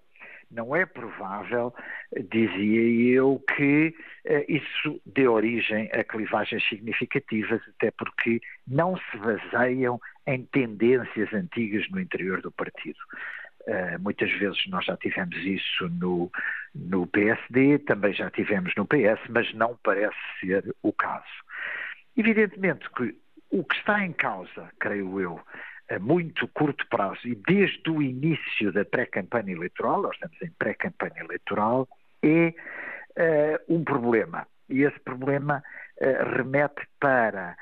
[0.50, 1.72] não é provável,
[2.30, 10.00] dizia eu, que eh, isso dê origem a clivagens significativas, até porque não se baseiam
[10.34, 12.98] em tendências antigas no interior do partido.
[13.62, 16.30] Uh, muitas vezes nós já tivemos isso no,
[16.74, 21.26] no PSD, também já tivemos no PS, mas não parece ser o caso.
[22.16, 23.14] Evidentemente que
[23.50, 25.40] o que está em causa, creio eu,
[25.90, 31.24] a muito curto prazo e desde o início da pré-campanha eleitoral, nós estamos em pré-campanha
[31.24, 31.88] eleitoral,
[32.22, 32.54] é
[33.18, 34.46] uh, um problema.
[34.68, 35.62] E esse problema
[36.00, 37.56] uh, remete para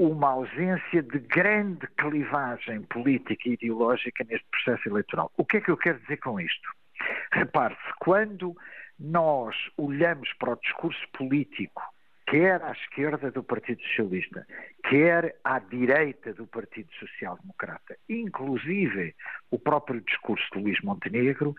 [0.00, 5.30] uma ausência de grande clivagem política e ideológica neste processo eleitoral.
[5.36, 6.70] O que é que eu quero dizer com isto?
[7.30, 8.56] Repare-se, quando
[8.98, 11.82] nós olhamos para o discurso político
[12.26, 14.46] quer à esquerda do Partido Socialista,
[14.88, 19.14] quer à direita do Partido Social Democrata, inclusive
[19.50, 21.54] o próprio discurso de Luís Montenegro,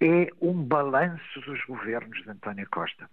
[0.00, 3.08] é um balanço dos governos de António Costa.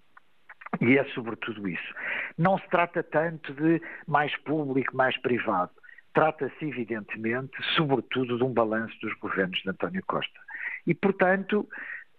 [0.82, 1.94] E é sobretudo isso.
[2.38, 5.72] Não se trata tanto de mais público, mais privado.
[6.14, 10.40] Trata-se, evidentemente, sobretudo de um balanço dos governos de António Costa.
[10.86, 11.68] E, portanto,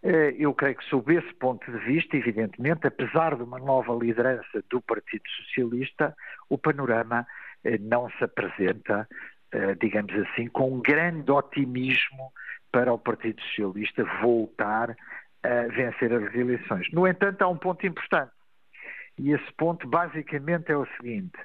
[0.03, 4.63] eh, eu creio que, sob esse ponto de vista, evidentemente, apesar de uma nova liderança
[4.71, 6.15] do Partido Socialista,
[6.49, 7.27] o panorama
[7.65, 9.09] eh, não se apresenta,
[9.51, 12.33] eh, digamos assim, com um grande otimismo
[12.71, 14.95] para o Partido Socialista voltar
[15.43, 16.87] a vencer as eleições.
[16.93, 18.31] No entanto, há um ponto importante.
[19.19, 21.39] E esse ponto basicamente é o seguinte: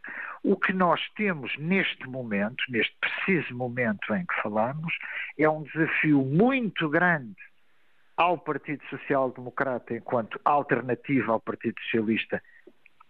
[0.44, 4.94] o que nós temos neste momento, neste preciso momento em que falamos,
[5.38, 7.36] é um desafio muito grande
[8.16, 12.42] ao Partido Social Democrata enquanto alternativa ao Partido Socialista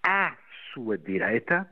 [0.02, 0.36] à
[0.74, 1.70] sua direita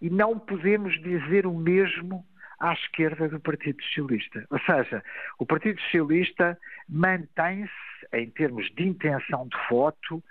[0.00, 2.24] e não podemos dizer o mesmo
[2.58, 4.44] à esquerda do Partido Socialista.
[4.50, 5.02] Ou seja,
[5.38, 7.70] o Partido Socialista mantém-se,
[8.12, 10.22] em termos de intenção de voto,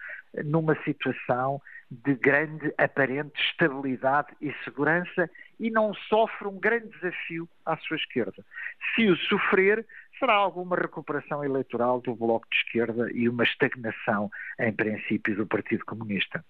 [0.44, 1.62] numa situação
[1.92, 8.46] de grande aparente estabilidade e segurança e não sofre um grande desafio à sua esquerda.
[8.96, 9.86] Se o sofrer,
[10.20, 15.84] será alguma recuperação eleitoral do Bloco de Esquerda e uma estagnação, em princípio, do Partido
[15.86, 16.44] Comunista.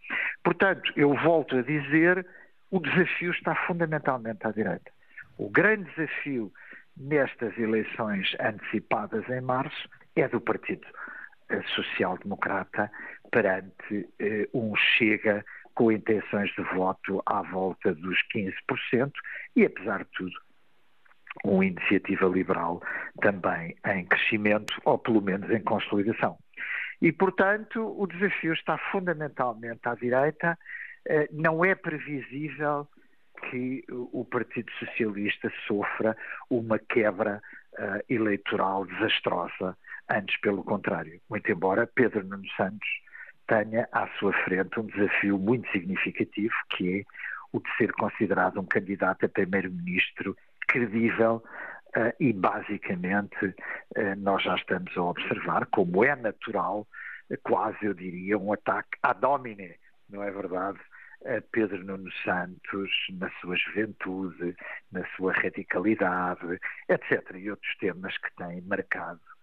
[0.44, 2.26] Portanto, eu volto a dizer,
[2.70, 4.92] o desafio está fundamentalmente à direita.
[5.38, 6.52] O grande desafio
[6.98, 10.86] nestas eleições antecipadas em março é do Partido
[11.50, 12.92] eh, Social Democrata
[13.32, 19.12] perante eh, um Chega com intenções de voto à volta dos 15%
[19.56, 20.36] e, apesar de tudo,
[21.44, 22.82] uma iniciativa liberal
[23.22, 26.38] também em crescimento, ou pelo menos em consolidação.
[27.02, 30.58] E, portanto, o desafio está fundamentalmente à direita.
[31.08, 32.88] Eh, não é previsível
[33.50, 36.16] que o Partido Socialista sofra
[36.50, 37.42] uma quebra
[37.78, 39.78] uh, eleitoral desastrosa,
[40.10, 41.22] antes pelo contrário.
[41.30, 42.90] Muito embora Pedro Nuno Santos
[43.50, 47.04] tenha à sua frente um desafio muito significativo, que é
[47.52, 51.44] o de ser considerado um candidato a primeiro-ministro credível
[51.98, 56.88] uh, e, basicamente, uh, nós já estamos a observar, como é natural,
[57.44, 59.76] quase, eu diria, um ataque à domine,
[60.08, 60.80] não é verdade?
[61.26, 64.56] A Pedro Nuno Santos, na sua juventude,
[64.92, 67.36] na sua radicalidade, etc.
[67.36, 69.39] E outros temas que têm marcado uh,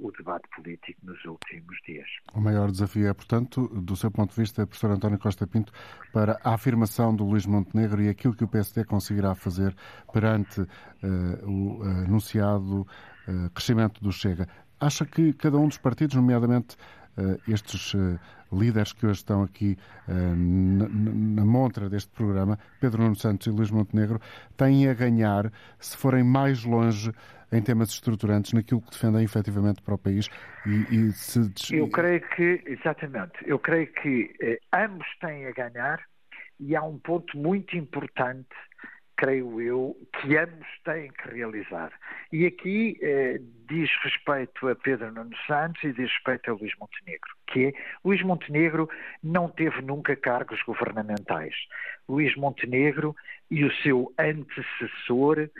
[0.00, 2.06] o debate político nos últimos dias.
[2.34, 5.72] O maior desafio é, portanto, do seu ponto de vista, professor António Costa Pinto,
[6.12, 9.74] para a afirmação do Luís Montenegro e aquilo que o PSD conseguirá fazer
[10.12, 10.66] perante uh,
[11.48, 14.48] o anunciado uh, crescimento do Chega.
[14.80, 16.76] Acha que cada um dos partidos, nomeadamente
[17.16, 17.94] uh, estes
[18.52, 23.68] líderes que hoje estão aqui na, na, montra deste programa, Pedro Nuno Santos e Luís
[23.68, 24.20] Montenegro,
[24.56, 27.12] têm a ganhar se forem mais longe
[27.54, 30.28] em temas estruturantes naquilo que defendem efetivamente para o país
[30.66, 31.40] e, e se...
[31.74, 36.00] Eu creio que, exatamente, eu creio que ambos têm a ganhar
[36.58, 38.48] e há um ponto muito importante
[39.16, 41.92] creio eu, que ambos têm que realizar.
[42.32, 47.30] E aqui eh, diz respeito a Pedro Nuno Santos e diz respeito a Luís Montenegro,
[47.46, 47.72] que é,
[48.04, 48.88] Luís Montenegro
[49.22, 51.54] não teve nunca cargos governamentais.
[52.08, 53.14] Luís Montenegro
[53.50, 55.50] e o seu antecessor eh,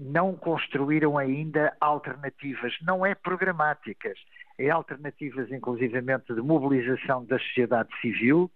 [0.00, 4.18] não construíram ainda alternativas, não é programáticas,
[4.58, 8.50] é alternativas inclusivamente de mobilização da sociedade civil,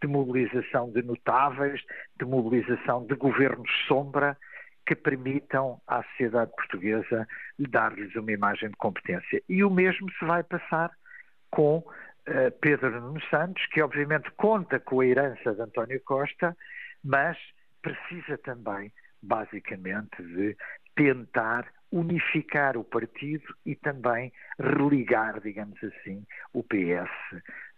[0.00, 1.80] de mobilização de notáveis,
[2.18, 4.36] de mobilização de governos sombra
[4.86, 7.26] que permitam à sociedade portuguesa
[7.58, 9.42] dar-lhes uma imagem de competência.
[9.48, 10.90] E o mesmo se vai passar
[11.50, 16.56] com uh, Pedro Nuno Santos, que obviamente conta com a herança de António Costa,
[17.02, 17.36] mas
[17.82, 20.56] precisa também, basicamente, de
[20.94, 27.10] tentar unificar o partido e também religar, digamos assim, o PS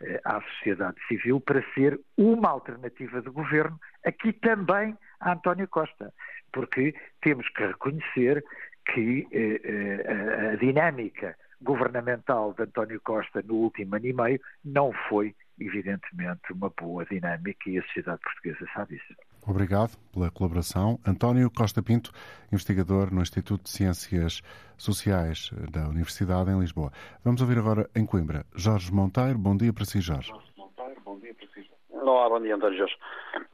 [0.03, 6.12] eh, à sociedade civil para ser uma alternativa de governo, aqui também a António Costa,
[6.53, 8.42] porque temos que reconhecer
[8.87, 14.92] que eh, eh, a dinâmica governamental de António Costa no último ano e meio não
[15.09, 19.28] foi, evidentemente, uma boa dinâmica e a sociedade portuguesa sabe isso.
[19.46, 20.98] Obrigado pela colaboração.
[21.07, 22.11] António Costa Pinto,
[22.53, 24.42] investigador no Instituto de Ciências
[24.77, 26.92] Sociais da Universidade em Lisboa.
[27.24, 28.44] Vamos ouvir agora em Coimbra.
[28.55, 30.29] Jorge Monteiro, bom dia para si, Jorge.
[30.29, 31.70] Jorge Monteiro, bom dia para si.
[31.90, 32.96] Olá, bom dia, António Jorge.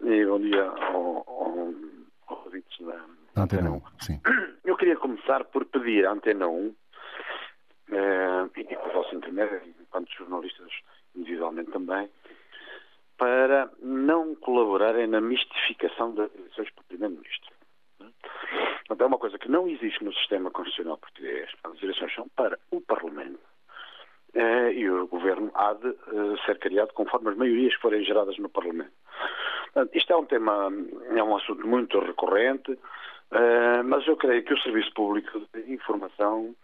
[0.02, 1.74] E bom dia ao, ao,
[2.28, 3.82] ao ouvintes da Antena 1.
[4.00, 4.20] Sim.
[4.64, 6.74] Eu queria começar por pedir à Antena 1
[7.92, 10.70] eh, e por vosso intermédio, enquanto jornalistas
[11.14, 12.08] individualmente também,
[13.16, 17.54] para não colaborarem na mistificação das eleições para Primeiro-Ministro.
[17.98, 21.50] Portanto, é uma coisa que não existe no sistema constitucional português.
[21.64, 23.40] As eleições são para o Parlamento.
[24.34, 28.36] Eh, e o Governo há de eh, ser criado conforme as maiorias que forem geradas
[28.38, 28.92] no Parlamento.
[29.92, 30.70] Isto é um tema,
[31.16, 32.78] é um assunto muito recorrente,
[33.30, 36.54] eh, mas eu creio que o Serviço Público de Informação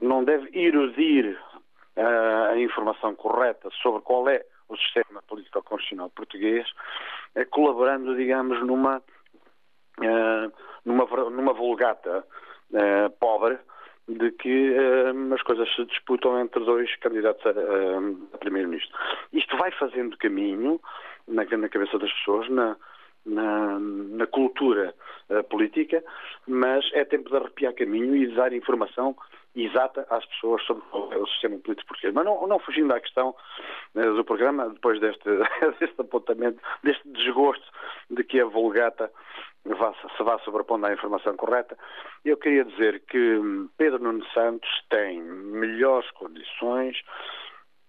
[0.00, 1.38] não deve erudir
[1.96, 6.66] a informação correta sobre qual é o sistema político-constitucional português,
[7.34, 9.02] eh, colaborando, digamos, numa,
[10.00, 10.50] eh,
[10.84, 12.24] numa, numa vulgata
[12.72, 13.58] eh, pobre
[14.08, 14.74] de que
[15.32, 17.50] as coisas se disputam entre dois candidatos a,
[18.34, 18.98] a primeiro-ministro.
[19.32, 20.80] Isto vai fazendo caminho
[21.28, 22.76] na, na cabeça das pessoas, na,
[23.24, 24.92] na, na, cultura
[25.48, 26.02] política,
[26.48, 29.16] mas é tempo de arrepiar caminho e de dar informação
[29.54, 32.14] exata às pessoas sobre o sistema político português.
[32.14, 33.34] Mas não, não fugindo à questão
[33.94, 35.28] uh, do programa, depois deste,
[35.78, 37.66] deste apontamento, deste desgosto
[38.10, 39.10] de que a Vulgata
[39.64, 41.76] vá, se vá sobrepondo à informação correta,
[42.24, 43.40] eu queria dizer que
[43.76, 46.96] Pedro Nuno Santos tem melhores condições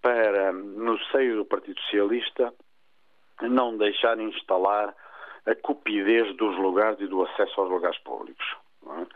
[0.02, 2.52] para, no seio do Partido Socialista,
[3.40, 4.94] não deixar instalar
[5.46, 8.44] a cupidez dos lugares e do acesso aos lugares públicos.
[8.86, 9.06] É?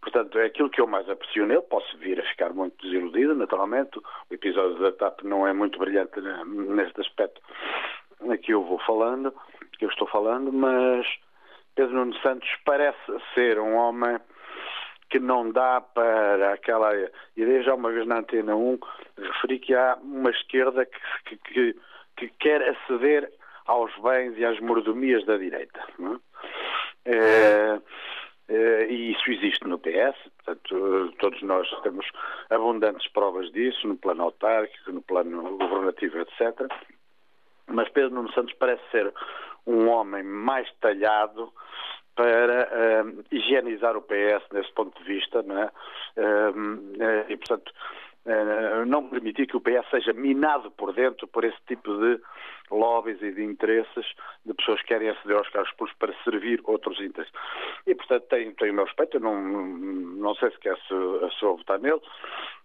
[0.00, 1.62] Portanto, é aquilo que eu mais aprecio nele.
[1.62, 3.98] Posso vir a ficar muito desiludido, naturalmente.
[3.98, 7.40] O episódio da TAP não é muito brilhante neste aspecto
[8.42, 9.34] que eu vou falando,
[9.78, 11.06] que eu estou falando, mas
[11.74, 12.98] Pedro Nuno Santos parece
[13.34, 14.18] ser um homem
[15.08, 16.92] que não dá para aquela
[17.36, 17.62] ideia.
[17.62, 18.78] Já uma vez na Antena 1
[19.18, 21.76] referi que há uma esquerda que, que,
[22.16, 23.30] que quer aceder
[23.66, 25.80] aos bens e às mordomias da direita.
[27.04, 27.80] É, é,
[28.50, 32.06] e isso existe no PS, portanto, todos nós temos
[32.50, 36.66] abundantes provas disso, no plano autárquico, no plano governativo, etc.
[37.66, 39.12] Mas Pedro Nuno Santos parece ser
[39.66, 41.52] um homem mais talhado
[42.16, 45.70] para uh, higienizar o PS nesse ponto de vista, não é?
[46.16, 48.09] Uh, e, portanto, uh,
[48.86, 52.20] não permitir que o PS seja minado por dentro por esse tipo de
[52.70, 54.06] lobbies e de interesses
[54.44, 57.32] de pessoas que querem aceder aos cargos públicos para servir outros interesses.
[57.86, 59.16] e, portanto, tenho, tenho o meu respeito.
[59.16, 62.00] Eu não, não sei sequer se, se vou votar nele.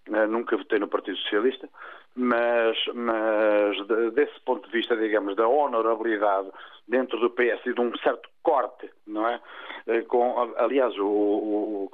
[0.08, 1.68] Uh, nunca votei no Partido Socialista,
[2.16, 6.48] mas, mas de, desse ponto de vista, digamos, da honorabilidade
[6.88, 9.42] dentro do PS e de um certo corte, não é?
[9.88, 11.92] Uh, com, aliás, o, o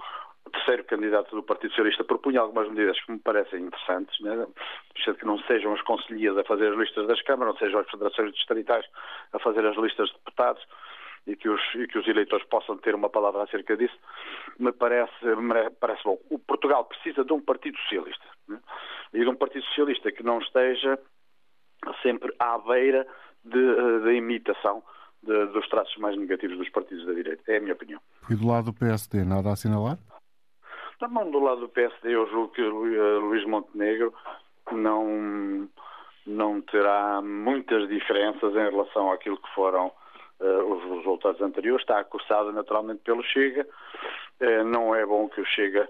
[0.50, 4.48] terceiro candidato do Partido Socialista propunha algumas medidas que me parecem interessantes, né?
[4.96, 8.34] que não sejam as conselhias a fazer as listas das câmaras, não sejam as federações
[8.34, 8.86] distritais
[9.34, 10.64] a fazer as listas de deputados,
[11.28, 13.96] e que, os, e que os eleitores possam ter uma palavra acerca disso,
[14.58, 16.18] me parece, me parece bom.
[16.30, 18.26] O Portugal precisa de um Partido Socialista.
[18.48, 18.60] Né?
[19.14, 20.98] E de um Partido Socialista que não esteja
[22.02, 23.06] sempre à beira
[23.44, 24.84] da imitação
[25.22, 27.44] de, dos traços mais negativos dos partidos da direita.
[27.48, 28.00] É a minha opinião.
[28.30, 29.98] E do lado do PSD, nada a assinalar?
[31.02, 34.14] Também do lado do PSD, eu julgo que Luís Montenegro
[34.72, 35.68] não,
[36.28, 42.54] não terá muitas diferenças em relação àquilo que foram uh, os resultados anteriores, está acusado
[42.54, 43.68] naturalmente pelo Chega.
[44.40, 45.90] Uh, não é bom que o Chega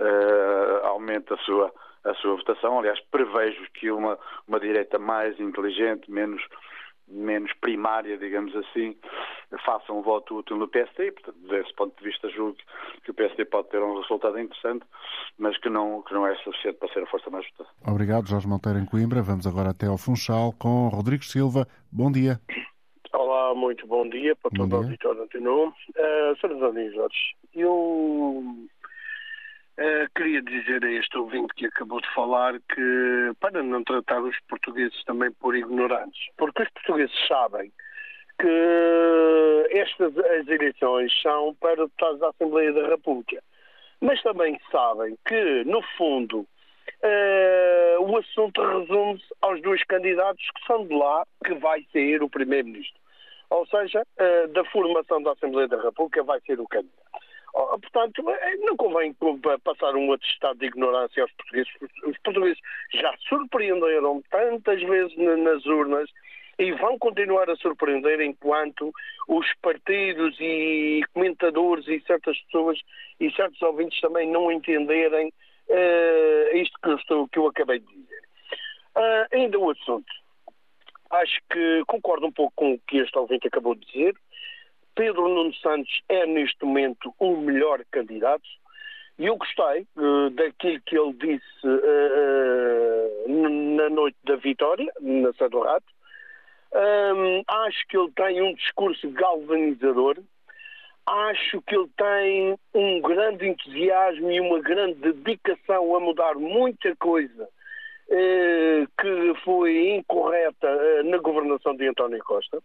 [0.00, 1.70] uh, aumente a sua,
[2.04, 2.78] a sua votação.
[2.78, 6.42] Aliás, prevejo que uma, uma direita mais inteligente, menos
[7.10, 8.96] menos primária, digamos assim,
[9.64, 11.12] faça um voto útil no PSD.
[11.12, 12.56] Portanto, desse ponto de vista, julgo
[13.04, 14.84] que o PSD pode ter um resultado interessante,
[15.38, 17.70] mas que não, que não é suficiente para ser a força mais votada.
[17.86, 19.22] Obrigado, Jorge Monteiro em Coimbra.
[19.22, 21.66] Vamos agora até ao Funchal com Rodrigo Silva.
[21.90, 22.40] Bom dia
[23.58, 25.68] muito bom dia para todo o auditório Antenu.
[25.68, 26.52] Uh, Sr.
[26.52, 28.68] António Jorge, eu
[29.78, 34.38] uh, queria dizer a este ouvinte que acabou de falar que para não tratar os
[34.48, 37.72] portugueses também por ignorantes, porque os portugueses sabem
[38.40, 43.42] que estas as eleições são para deputados da Assembleia da República,
[44.00, 46.46] mas também sabem que, no fundo,
[47.04, 52.30] Uh, o assunto resume-se aos dois candidatos que são de lá que vai ser o
[52.30, 52.98] Primeiro-Ministro
[53.50, 56.97] ou seja, eh, da formação da Assembleia da República vai ser o candidato.
[57.58, 59.14] Portanto, eh, não convém
[59.64, 61.72] passar um atestado de ignorância aos portugueses.
[62.04, 62.58] Os portugueses
[62.94, 66.08] já surpreenderam tantas vezes nas urnas
[66.58, 68.92] e vão continuar a surpreender enquanto
[69.26, 72.80] os partidos e comentadores e certas pessoas
[73.18, 75.32] e certos ouvintes também não entenderem
[75.68, 78.22] uh, isto que eu, estou, que eu acabei de dizer.
[78.96, 80.12] Uh, ainda o assunto
[81.10, 84.14] acho que concordo um pouco com o que este ouvinte acabou de dizer.
[84.98, 88.42] Pedro Nuno Santos é, neste momento, o melhor candidato.
[89.16, 93.28] E eu gostei uh, daquilo que ele disse uh,
[93.76, 95.86] na noite da vitória, na Sá do Rato.
[96.74, 100.16] Um, acho que ele tem um discurso galvanizador.
[101.06, 107.48] Acho que ele tem um grande entusiasmo e uma grande dedicação a mudar muita coisa
[108.10, 112.60] eh, que foi incorreta na governação de António Costa.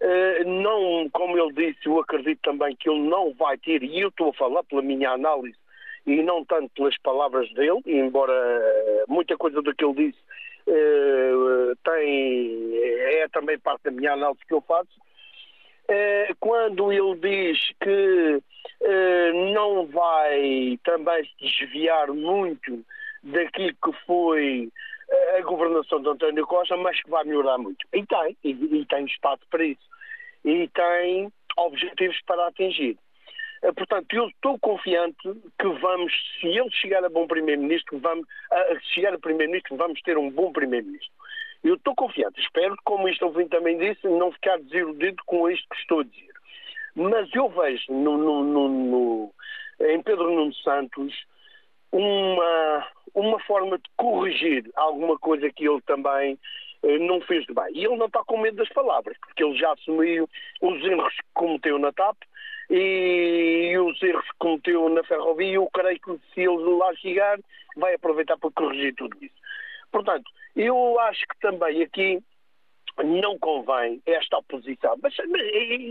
[0.00, 4.08] Eh, não, como ele disse, eu acredito também que ele não vai ter, e eu
[4.08, 5.56] estou a falar pela minha análise
[6.06, 8.32] e não tanto pelas palavras dele, embora
[9.08, 10.18] muita coisa do que ele disse
[11.84, 14.88] tem, é também parte da minha análise que eu faço.
[16.40, 18.42] Quando ele diz que
[19.54, 22.84] não vai também se desviar muito
[23.22, 24.70] daquilo que foi eh,
[25.38, 27.86] a governação de António Costa, mas que vai melhorar muito.
[27.92, 29.88] E tem, e, e tem espaço para isso.
[30.44, 32.98] E tem objetivos para atingir.
[33.62, 38.78] Eh, portanto, eu estou confiante que vamos, se ele chegar a bom primeiro-ministro, vamos, a
[38.94, 41.12] chegar a primeiro-ministro, vamos ter um bom primeiro-ministro.
[41.64, 42.40] Eu estou confiante.
[42.40, 46.34] Espero, como isto ouvinte também disse, não ficar desiludido com isto que estou a dizer.
[46.94, 49.34] Mas eu vejo no, no, no,
[49.80, 51.14] em Pedro Nuno Santos
[51.92, 56.38] uma, uma forma de corrigir alguma coisa que ele também
[56.82, 57.66] eh, não fez de bem.
[57.72, 60.28] E ele não está com medo das palavras, porque ele já assumiu
[60.60, 62.16] os erros que cometeu na TAP
[62.70, 65.54] e os erros que cometeu na ferrovia.
[65.54, 67.38] Eu creio que se ele lá chegar,
[67.76, 69.34] vai aproveitar para corrigir tudo isso.
[69.90, 72.22] Portanto, eu acho que também aqui
[73.04, 74.96] não convém esta oposição.
[75.02, 75.42] Mas, mas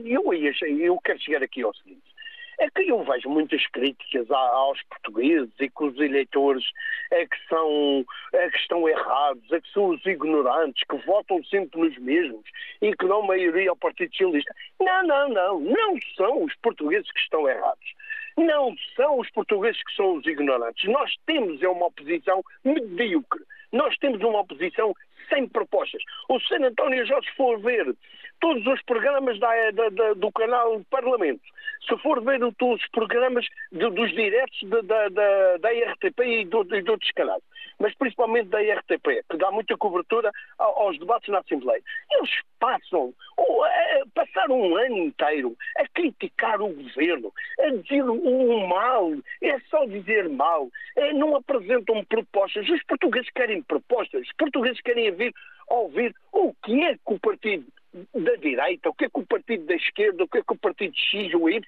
[0.06, 2.15] eu, eu quero chegar aqui ao seguinte
[2.60, 6.64] é que eu vejo muitas críticas aos portugueses e que os eleitores
[7.12, 11.80] é que, são, é que estão errados, é que são os ignorantes, que votam sempre
[11.80, 12.46] nos mesmos
[12.82, 14.54] e que dão maioria ao Partido Socialista.
[14.80, 15.60] Não, não, não.
[15.60, 17.94] Não são os portugueses que estão errados.
[18.38, 20.90] Não são os portugueses que são os ignorantes.
[20.90, 23.44] Nós temos é uma oposição medíocre.
[23.72, 24.94] Nós temos uma oposição
[25.30, 26.02] sem propostas.
[26.30, 26.66] O Sr.
[26.66, 27.96] António Jorge for ver
[28.40, 31.42] todos os programas da, da, da, do canal Parlamento,
[31.88, 36.62] se for ver todos os programas de, dos diretos da, da, da RTP e, do,
[36.76, 37.42] e de outros canais,
[37.80, 43.66] mas principalmente da RTP, que dá muita cobertura aos debates na Assembleia, eles passam, ou,
[43.66, 49.12] é, passaram um ano inteiro a criticar o governo, a dizer o mal,
[49.42, 52.68] é só dizer mal, é, não apresentam propostas.
[52.70, 55.34] Os portugueses querem propostas, os portugueses querem ouvir,
[55.68, 57.66] ouvir o que é que o partido
[58.14, 60.58] da direita, o que é que o partido da esquerda, o que é que o
[60.58, 61.62] partido X ou Y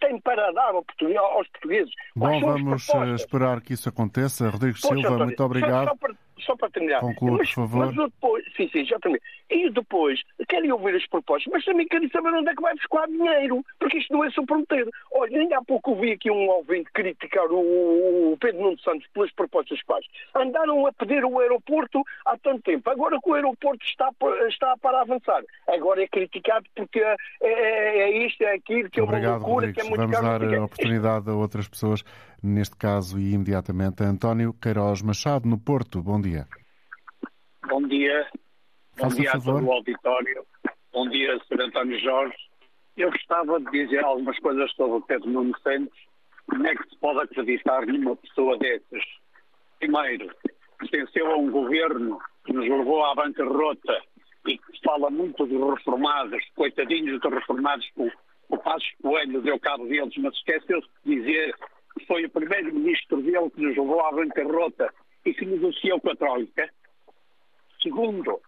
[0.00, 1.92] tem para dar aos portugueses.
[2.16, 4.48] Bom, vamos eh, esperar que isso aconteça.
[4.48, 5.88] Rodrigo Poxa, Silva, muito obrigado.
[5.88, 7.00] Só, só para só para terminar.
[7.00, 7.86] Conclua, mas, por favor.
[7.86, 9.22] Mas depois, sim, sim, já terminei.
[9.50, 13.06] E depois, querem ouvir as propostas, mas também querem saber onde é que vai buscar
[13.06, 14.88] dinheiro, porque isto não é só prometer.
[15.12, 19.30] Olha, ainda há pouco ouvi aqui um ouvinte criticar o, o Pedro Nuno Santos pelas
[19.32, 20.04] propostas que faz.
[20.34, 22.88] Andaram a pedir o aeroporto há tanto tempo.
[22.90, 24.10] Agora que o aeroporto está,
[24.48, 29.24] está para avançar, agora é criticado porque é, é, é isto, é aquilo, que Obrigado,
[29.24, 29.74] é uma loucura, Rodrigues.
[29.74, 30.48] que é muito Vamos caro.
[30.50, 32.02] dar a oportunidade a outras pessoas,
[32.44, 34.02] neste caso e imediatamente.
[34.02, 36.02] António Queiroz Machado, no Porto.
[36.02, 36.46] Bom dia.
[37.68, 38.28] Bom dia.
[38.96, 40.46] Bom Faça dia a todo o auditório.
[40.92, 41.62] Bom dia, Sr.
[41.62, 42.36] António Jorge.
[42.96, 45.98] Eu gostava de dizer algumas coisas sobre o Pedro Nuno Santos.
[46.48, 49.02] Como é que se pode acreditar numa pessoa dessas?
[49.80, 50.30] Primeiro,
[50.78, 54.00] pertenceu a um governo que nos levou à bancarrota
[54.46, 58.08] e que fala muito dos reformados, coitadinhos dos reformados, o,
[58.48, 61.54] o Passos Coelho deu cabo deles, mas esqueceu-se de dizer
[61.98, 62.30] que foi o
[63.54, 64.92] que nos levou à bancarrota
[65.24, 66.68] e que negociou com a Troika.
[67.82, 68.40] Segundo,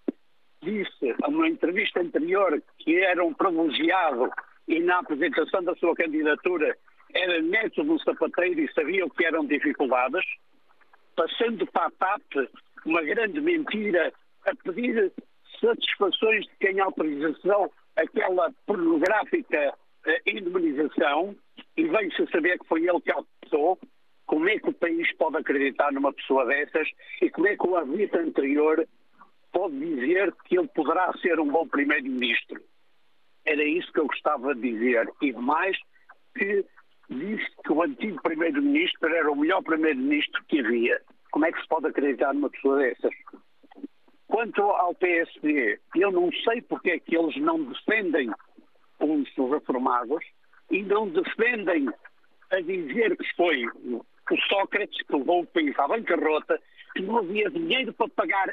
[0.62, 4.30] disse a uma entrevista anterior que era um privilegiado
[4.68, 6.76] e na apresentação da sua candidatura
[7.14, 10.24] era neto de um sapateiro e sabia o que eram dificuldades,
[11.14, 12.50] passando para a TAP
[12.84, 14.12] uma grande mentira
[14.44, 15.12] a pedir
[15.60, 19.74] satisfações de quem autorização aquela pornográfica
[20.06, 21.34] eh, indemnização
[21.76, 23.78] e veio-se saber que foi ele que autorizou.
[24.26, 26.88] Como é que o país pode acreditar numa pessoa dessas
[27.22, 28.86] e como é que o árbitro anterior
[29.52, 32.60] pode dizer que ele poderá ser um bom primeiro-ministro?
[33.44, 35.08] Era isso que eu gostava de dizer.
[35.22, 35.76] E mais,
[36.36, 36.64] que
[37.08, 41.00] disse que o antigo primeiro-ministro era o melhor primeiro-ministro que havia.
[41.30, 43.12] Como é que se pode acreditar numa pessoa dessas?
[44.26, 48.30] Quanto ao PSD, eu não sei porque é que eles não defendem
[48.98, 50.24] os reformados
[50.70, 51.88] e não defendem
[52.50, 53.64] a dizer que foi
[54.34, 56.60] o Sócrates que levou o país à bancarrota,
[56.94, 58.50] que não havia dinheiro para pagar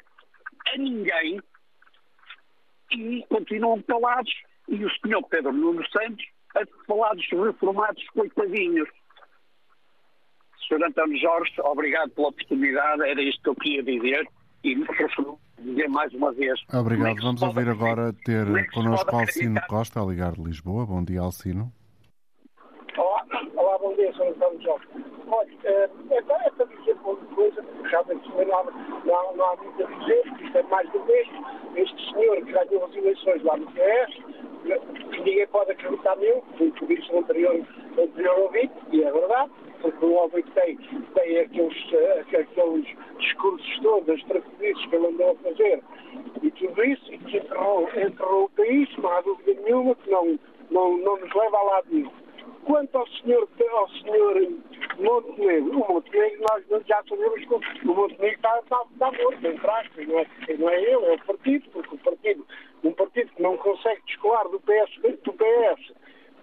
[0.68, 1.42] a ninguém
[2.92, 4.34] e continuam calados.
[4.68, 8.88] E o senhor Pedro Nuno Santos a falar dos reformados coitadinhos.
[10.68, 10.86] Sr.
[10.86, 14.28] António Jorge, obrigado pela oportunidade, era isto que eu queria dizer
[14.64, 16.60] e prefiro dizer mais uma vez.
[16.74, 17.18] Obrigado.
[17.18, 20.86] É Vamos pode, ouvir agora ter é connosco Alcino Costa, a ligar de Lisboa.
[20.86, 21.72] Bom dia, Alcino.
[22.98, 24.30] Olá, olá bom dia, Sr.
[24.30, 24.88] António Jorge.
[25.34, 28.64] Olha, é, é, para dizer uma coisa, não há,
[29.04, 31.46] não, não há muito a dizer, isto é mais do mesmo.
[31.76, 34.14] Este senhor que ganhou as eleições lá no PS,
[35.10, 37.66] que ninguém pode acreditar nele, foi o que disse no anterior,
[37.96, 40.78] no anterior ouvinte, e é verdade, porque o homem tem,
[41.16, 41.94] tem aqueles,
[42.40, 42.86] aqueles
[43.18, 45.84] discursos todos, as traficantes que ele andou a fazer,
[46.44, 50.40] e tudo isso, e que enterrou, enterrou o país, não há dúvida nenhuma, que não,
[50.70, 52.12] não, não nos leva a lado nenhum.
[52.66, 54.36] Quanto ao senhor, ao senhor
[55.00, 60.08] Montenegro, o Montenegro nós já sabemos que o Montenegro está, está, está morto, entre aspas,
[60.08, 60.28] não é,
[60.58, 62.46] não é ele, é o partido, porque o partido,
[62.84, 65.94] um partido que não consegue descolar do PS, do PS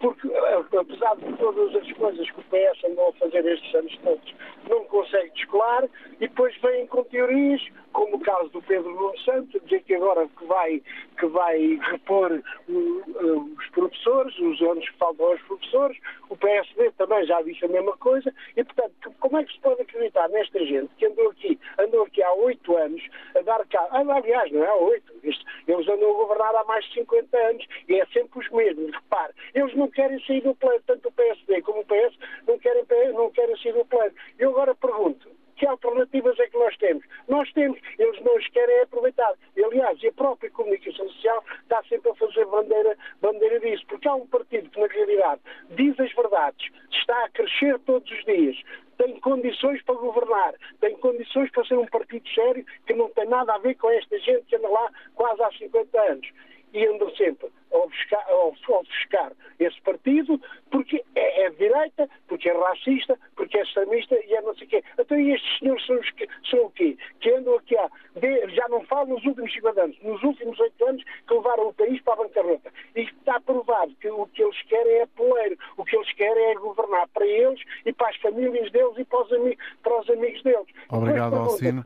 [0.00, 0.28] porque
[0.76, 4.34] apesar de todas as coisas que o PS andou a fazer estes anos todos,
[4.68, 5.84] não consegue descolar
[6.14, 7.60] e depois vêm com teorias,
[7.92, 10.82] como o caso do Pedro Nuno Santos, dizer que agora que vai,
[11.18, 15.98] que vai repor uh, os professores, os anos que faltam aos professores,
[16.30, 19.82] o PSD também já disse a mesma coisa, e portanto, como é que se pode
[19.82, 23.02] acreditar nesta gente que andou aqui, andou aqui há oito anos
[23.36, 26.94] a dar cá, aliás, não é há oito, eles andam a governar há mais de
[26.94, 31.08] 50 anos e é sempre os mesmos, repare, eles não querem sair do plano, tanto
[31.08, 32.16] o PSD como o PS
[32.46, 34.12] não querem, não querem sair do plano.
[34.38, 37.04] Eu agora pergunto, que alternativas é que nós temos?
[37.28, 39.34] Nós temos, eles não os querem aproveitar.
[39.54, 44.14] E, aliás, a própria comunicação social está sempre a fazer bandeira, bandeira disso, porque há
[44.14, 48.56] um partido que, na realidade, diz as verdades, está a crescer todos os dias,
[48.96, 53.54] tem condições para governar, tem condições para ser um partido sério que não tem nada
[53.54, 56.28] a ver com esta gente que anda lá quase há 50 anos.
[56.72, 56.86] e
[57.16, 60.40] sempre a ofuscar, a ofuscar esse partido
[60.70, 64.66] porque é, é de direita, porque é racista, porque é extremista e é não sei
[64.66, 64.84] o quê.
[64.98, 66.96] Então e estes senhores são, os que, são o quê?
[67.20, 70.86] Que andam aqui há, de, já não falo nos últimos 50 anos, nos últimos 8
[70.86, 72.72] anos que levaram o país para a bancarrota.
[72.96, 76.54] E está provado que o que eles querem é poleiro, o que eles querem é
[76.54, 80.42] governar para eles e para as famílias deles e para os, amigos, para os amigos
[80.42, 80.66] deles.
[80.90, 81.82] Obrigado, Alcino.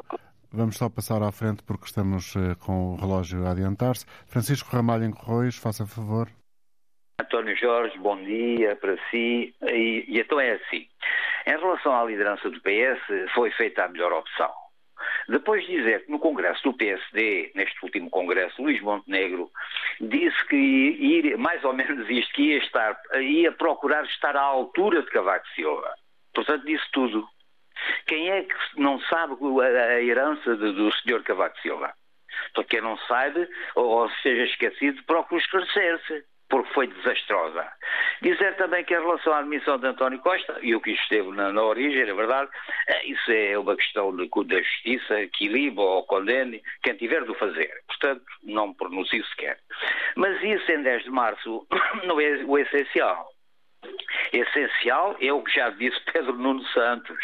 [0.57, 4.07] Vamos só passar à frente porque estamos uh, com o relógio a adiantar-se.
[4.29, 5.13] Francisco Ramalho em
[5.61, 6.29] faça favor.
[7.21, 9.53] António Jorge, bom dia para si.
[9.63, 10.87] E, e então é assim.
[11.45, 14.51] Em relação à liderança do PS, foi feita a melhor opção.
[15.29, 19.51] Depois de dizer que no Congresso do PSD, neste último Congresso, Luís Montenegro
[20.01, 25.11] disse que mais ou menos isto, que ia, estar, ia procurar estar à altura de
[25.11, 25.95] Cavaco Silva.
[26.33, 27.27] Portanto, disse tudo.
[28.07, 31.93] Quem é que não sabe a herança do senhor Cavaco Silva?
[32.53, 37.67] Para quem não sabe, ou seja esquecido, procura esclarecer-se porque foi desastrosa.
[38.23, 41.53] Dizer também que em relação à admissão de António Costa, e o que esteve na,
[41.53, 42.51] na origem, é verdade,
[42.89, 47.35] eh, isso é uma questão de, da justiça, que iliba ou condene quem tiver de
[47.35, 47.73] fazer.
[47.89, 49.59] Portanto, não me pronuncio sequer.
[50.17, 51.67] Mas isso em 10 de março
[52.07, 53.34] não é o essencial.
[54.33, 57.19] Essencial é o que já disse Pedro Nuno Santos,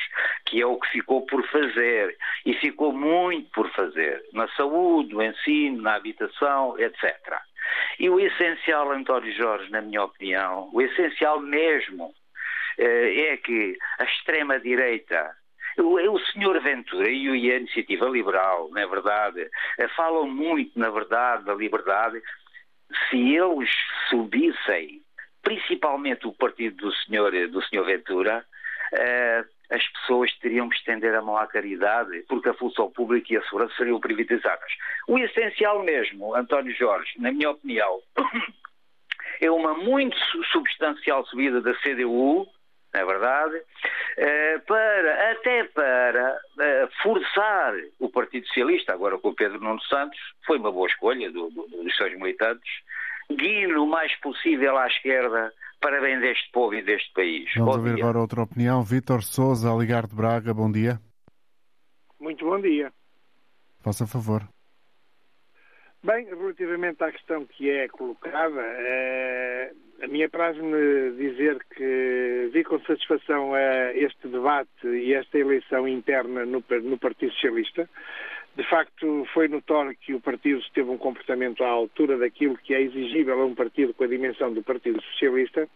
[0.47, 5.23] que é o que ficou por fazer, e ficou muito por fazer, na saúde, no
[5.23, 7.17] ensino, na habitação, etc.
[7.99, 12.13] E o essencial, António Jorge, na minha opinião, o essencial mesmo,
[12.79, 15.35] eh, é que a extrema-direita
[15.79, 19.49] o, senhor Ventura e a Iniciativa Liberal, na verdade,
[19.79, 22.21] eh, falam muito, na verdade, da liberdade.
[23.09, 23.71] Se eles
[24.09, 25.01] subissem
[25.43, 28.45] principalmente o partido do senhor, do senhor Ventura,
[28.93, 33.37] uh, as pessoas teriam que estender a mão à caridade, porque a função pública e
[33.37, 34.73] a segurança seriam privatizadas.
[35.07, 38.01] O essencial mesmo, António Jorge, na minha opinião,
[39.41, 40.17] é uma muito
[40.53, 42.49] substancial subida da CDU,
[42.93, 43.63] não é verdade,
[44.17, 50.19] eh, para, até para eh, forçar o Partido Socialista, agora com o Pedro Nuno Santos,
[50.45, 52.69] foi uma boa escolha do, do, dos seus militantes,
[53.37, 57.51] guie o mais possível à esquerda para bem deste povo e deste país.
[57.57, 58.05] Vamos bom ouvir dia.
[58.05, 58.83] agora outra opinião.
[58.83, 61.01] Vítor Souza, ligar de Braga, bom dia.
[62.21, 62.93] Muito bom dia.
[63.83, 64.43] Faça favor.
[66.03, 69.73] Bem, relativamente à questão que é colocada, é,
[70.03, 76.47] a minha prazo-me dizer que vi com satisfação é, este debate e esta eleição interna
[76.47, 77.89] no, no Partido Socialista.
[78.61, 82.83] De facto, foi notório que o partido teve um comportamento à altura daquilo que é
[82.83, 85.67] exigível a um partido com a dimensão do Partido Socialista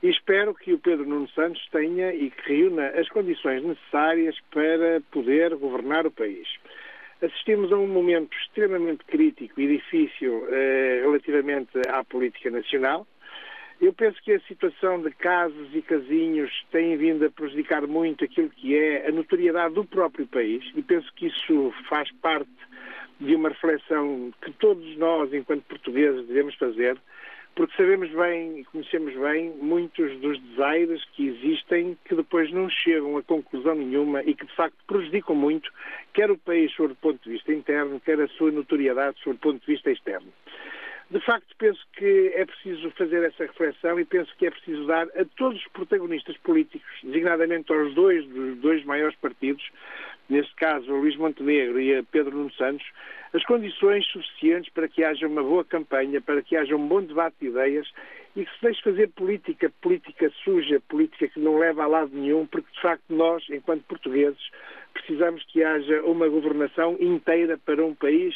[0.00, 5.00] e espero que o Pedro Nuno Santos tenha e que reúna as condições necessárias para
[5.10, 6.46] poder governar o país.
[7.20, 13.04] Assistimos a um momento extremamente crítico e difícil eh, relativamente à política nacional.
[13.82, 18.48] Eu penso que a situação de casos e casinhos tem vindo a prejudicar muito aquilo
[18.48, 22.48] que é a notoriedade do próprio país e penso que isso faz parte
[23.18, 26.96] de uma reflexão que todos nós, enquanto portugueses, devemos fazer,
[27.56, 33.16] porque sabemos bem e conhecemos bem muitos dos desaires que existem que depois não chegam
[33.16, 35.72] a conclusão nenhuma e que de facto prejudicam muito
[36.14, 39.38] quer o país sob o ponto de vista interno, quer a sua notoriedade sob o
[39.40, 40.32] ponto de vista externo.
[41.12, 45.06] De facto, penso que é preciso fazer essa reflexão e penso que é preciso dar
[45.08, 49.62] a todos os protagonistas políticos, designadamente aos dois dos dois maiores partidos,
[50.30, 52.86] neste caso a Luís Montenegro e a Pedro Nuno Santos,
[53.34, 57.36] as condições suficientes para que haja uma boa campanha, para que haja um bom debate
[57.42, 57.92] de ideias
[58.34, 62.46] e que se deixe fazer política, política suja, política que não leva a lado nenhum,
[62.46, 64.50] porque de facto nós, enquanto portugueses,
[64.94, 68.34] precisamos que haja uma governação inteira para um país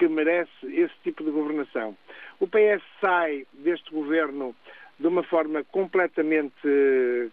[0.00, 1.94] que merece esse tipo de governação.
[2.40, 4.56] O PS sai deste governo
[4.98, 6.54] de uma forma completamente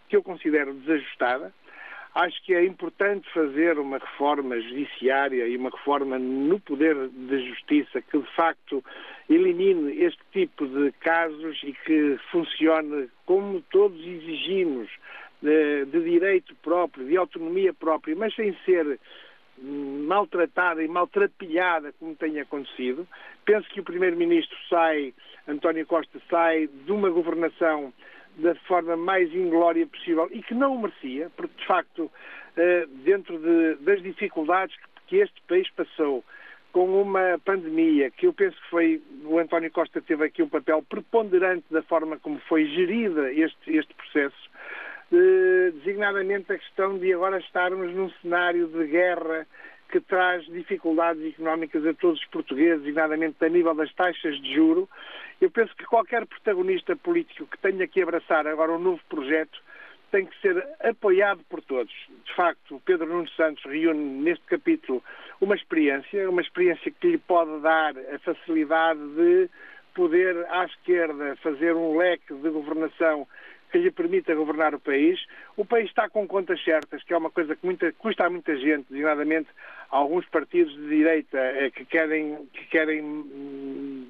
[0.06, 1.50] que eu considero desajustada.
[2.14, 8.02] Acho que é importante fazer uma reforma judiciária e uma reforma no poder de justiça
[8.02, 8.84] que, de facto,
[9.30, 14.90] elimine este tipo de casos e que funcione como todos exigimos,
[15.40, 18.98] de, de direito próprio, de autonomia própria, mas sem ser
[19.62, 23.06] maltratada e maltrapilhada como tem acontecido.
[23.44, 25.14] Penso que o Primeiro-Ministro sai,
[25.46, 27.92] António Costa sai de uma governação
[28.36, 32.10] da forma mais inglória possível e que não o merecia, porque de facto,
[32.56, 36.24] eh, dentro de, das dificuldades que este país passou,
[36.72, 40.82] com uma pandemia que eu penso que foi o António Costa teve aqui um papel
[40.88, 44.50] preponderante da forma como foi gerida este, este processo
[45.10, 49.46] designadamente a questão de agora estarmos num cenário de guerra
[49.90, 54.88] que traz dificuldades económicas a todos os portugueses, designadamente a nível das taxas de juro.
[55.40, 59.58] Eu penso que qualquer protagonista político que tenha que abraçar agora um novo projeto
[60.10, 61.92] tem que ser apoiado por todos.
[62.24, 65.02] De facto, o Pedro Nuno Santos reúne neste capítulo
[65.40, 69.48] uma experiência, uma experiência que lhe pode dar a facilidade de
[69.94, 73.26] poder, à esquerda, fazer um leque de governação
[73.70, 75.20] que lhe permita governar o país.
[75.56, 78.56] O país está com contas certas, que é uma coisa que muita, custa a muita
[78.56, 79.48] gente, designadamente
[79.90, 84.06] alguns partidos de direita eh, que querem, que querem hum,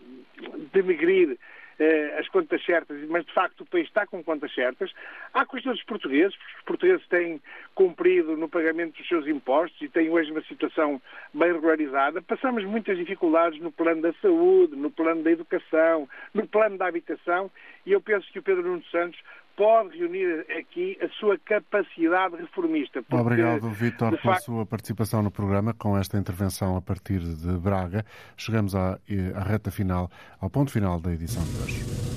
[0.72, 1.36] denegrir
[1.78, 4.92] eh, as contas certas, mas de facto o país está com contas certas.
[5.32, 7.40] Há questões dos portugueses, os portugueses têm
[7.74, 11.00] cumprido no pagamento dos seus impostos e têm hoje uma situação
[11.32, 12.20] bem regularizada.
[12.20, 17.50] Passamos muitas dificuldades no plano da saúde, no plano da educação, no plano da habitação
[17.86, 19.20] e eu penso que o Pedro Nuno Santos
[19.58, 23.02] pode reunir aqui a sua capacidade reformista.
[23.02, 24.44] Porque, Obrigado, Vítor, pela facto...
[24.44, 28.06] sua participação no programa com esta intervenção a partir de Braga.
[28.36, 29.00] Chegamos à,
[29.34, 30.08] à reta final,
[30.40, 32.07] ao ponto final da edição de hoje.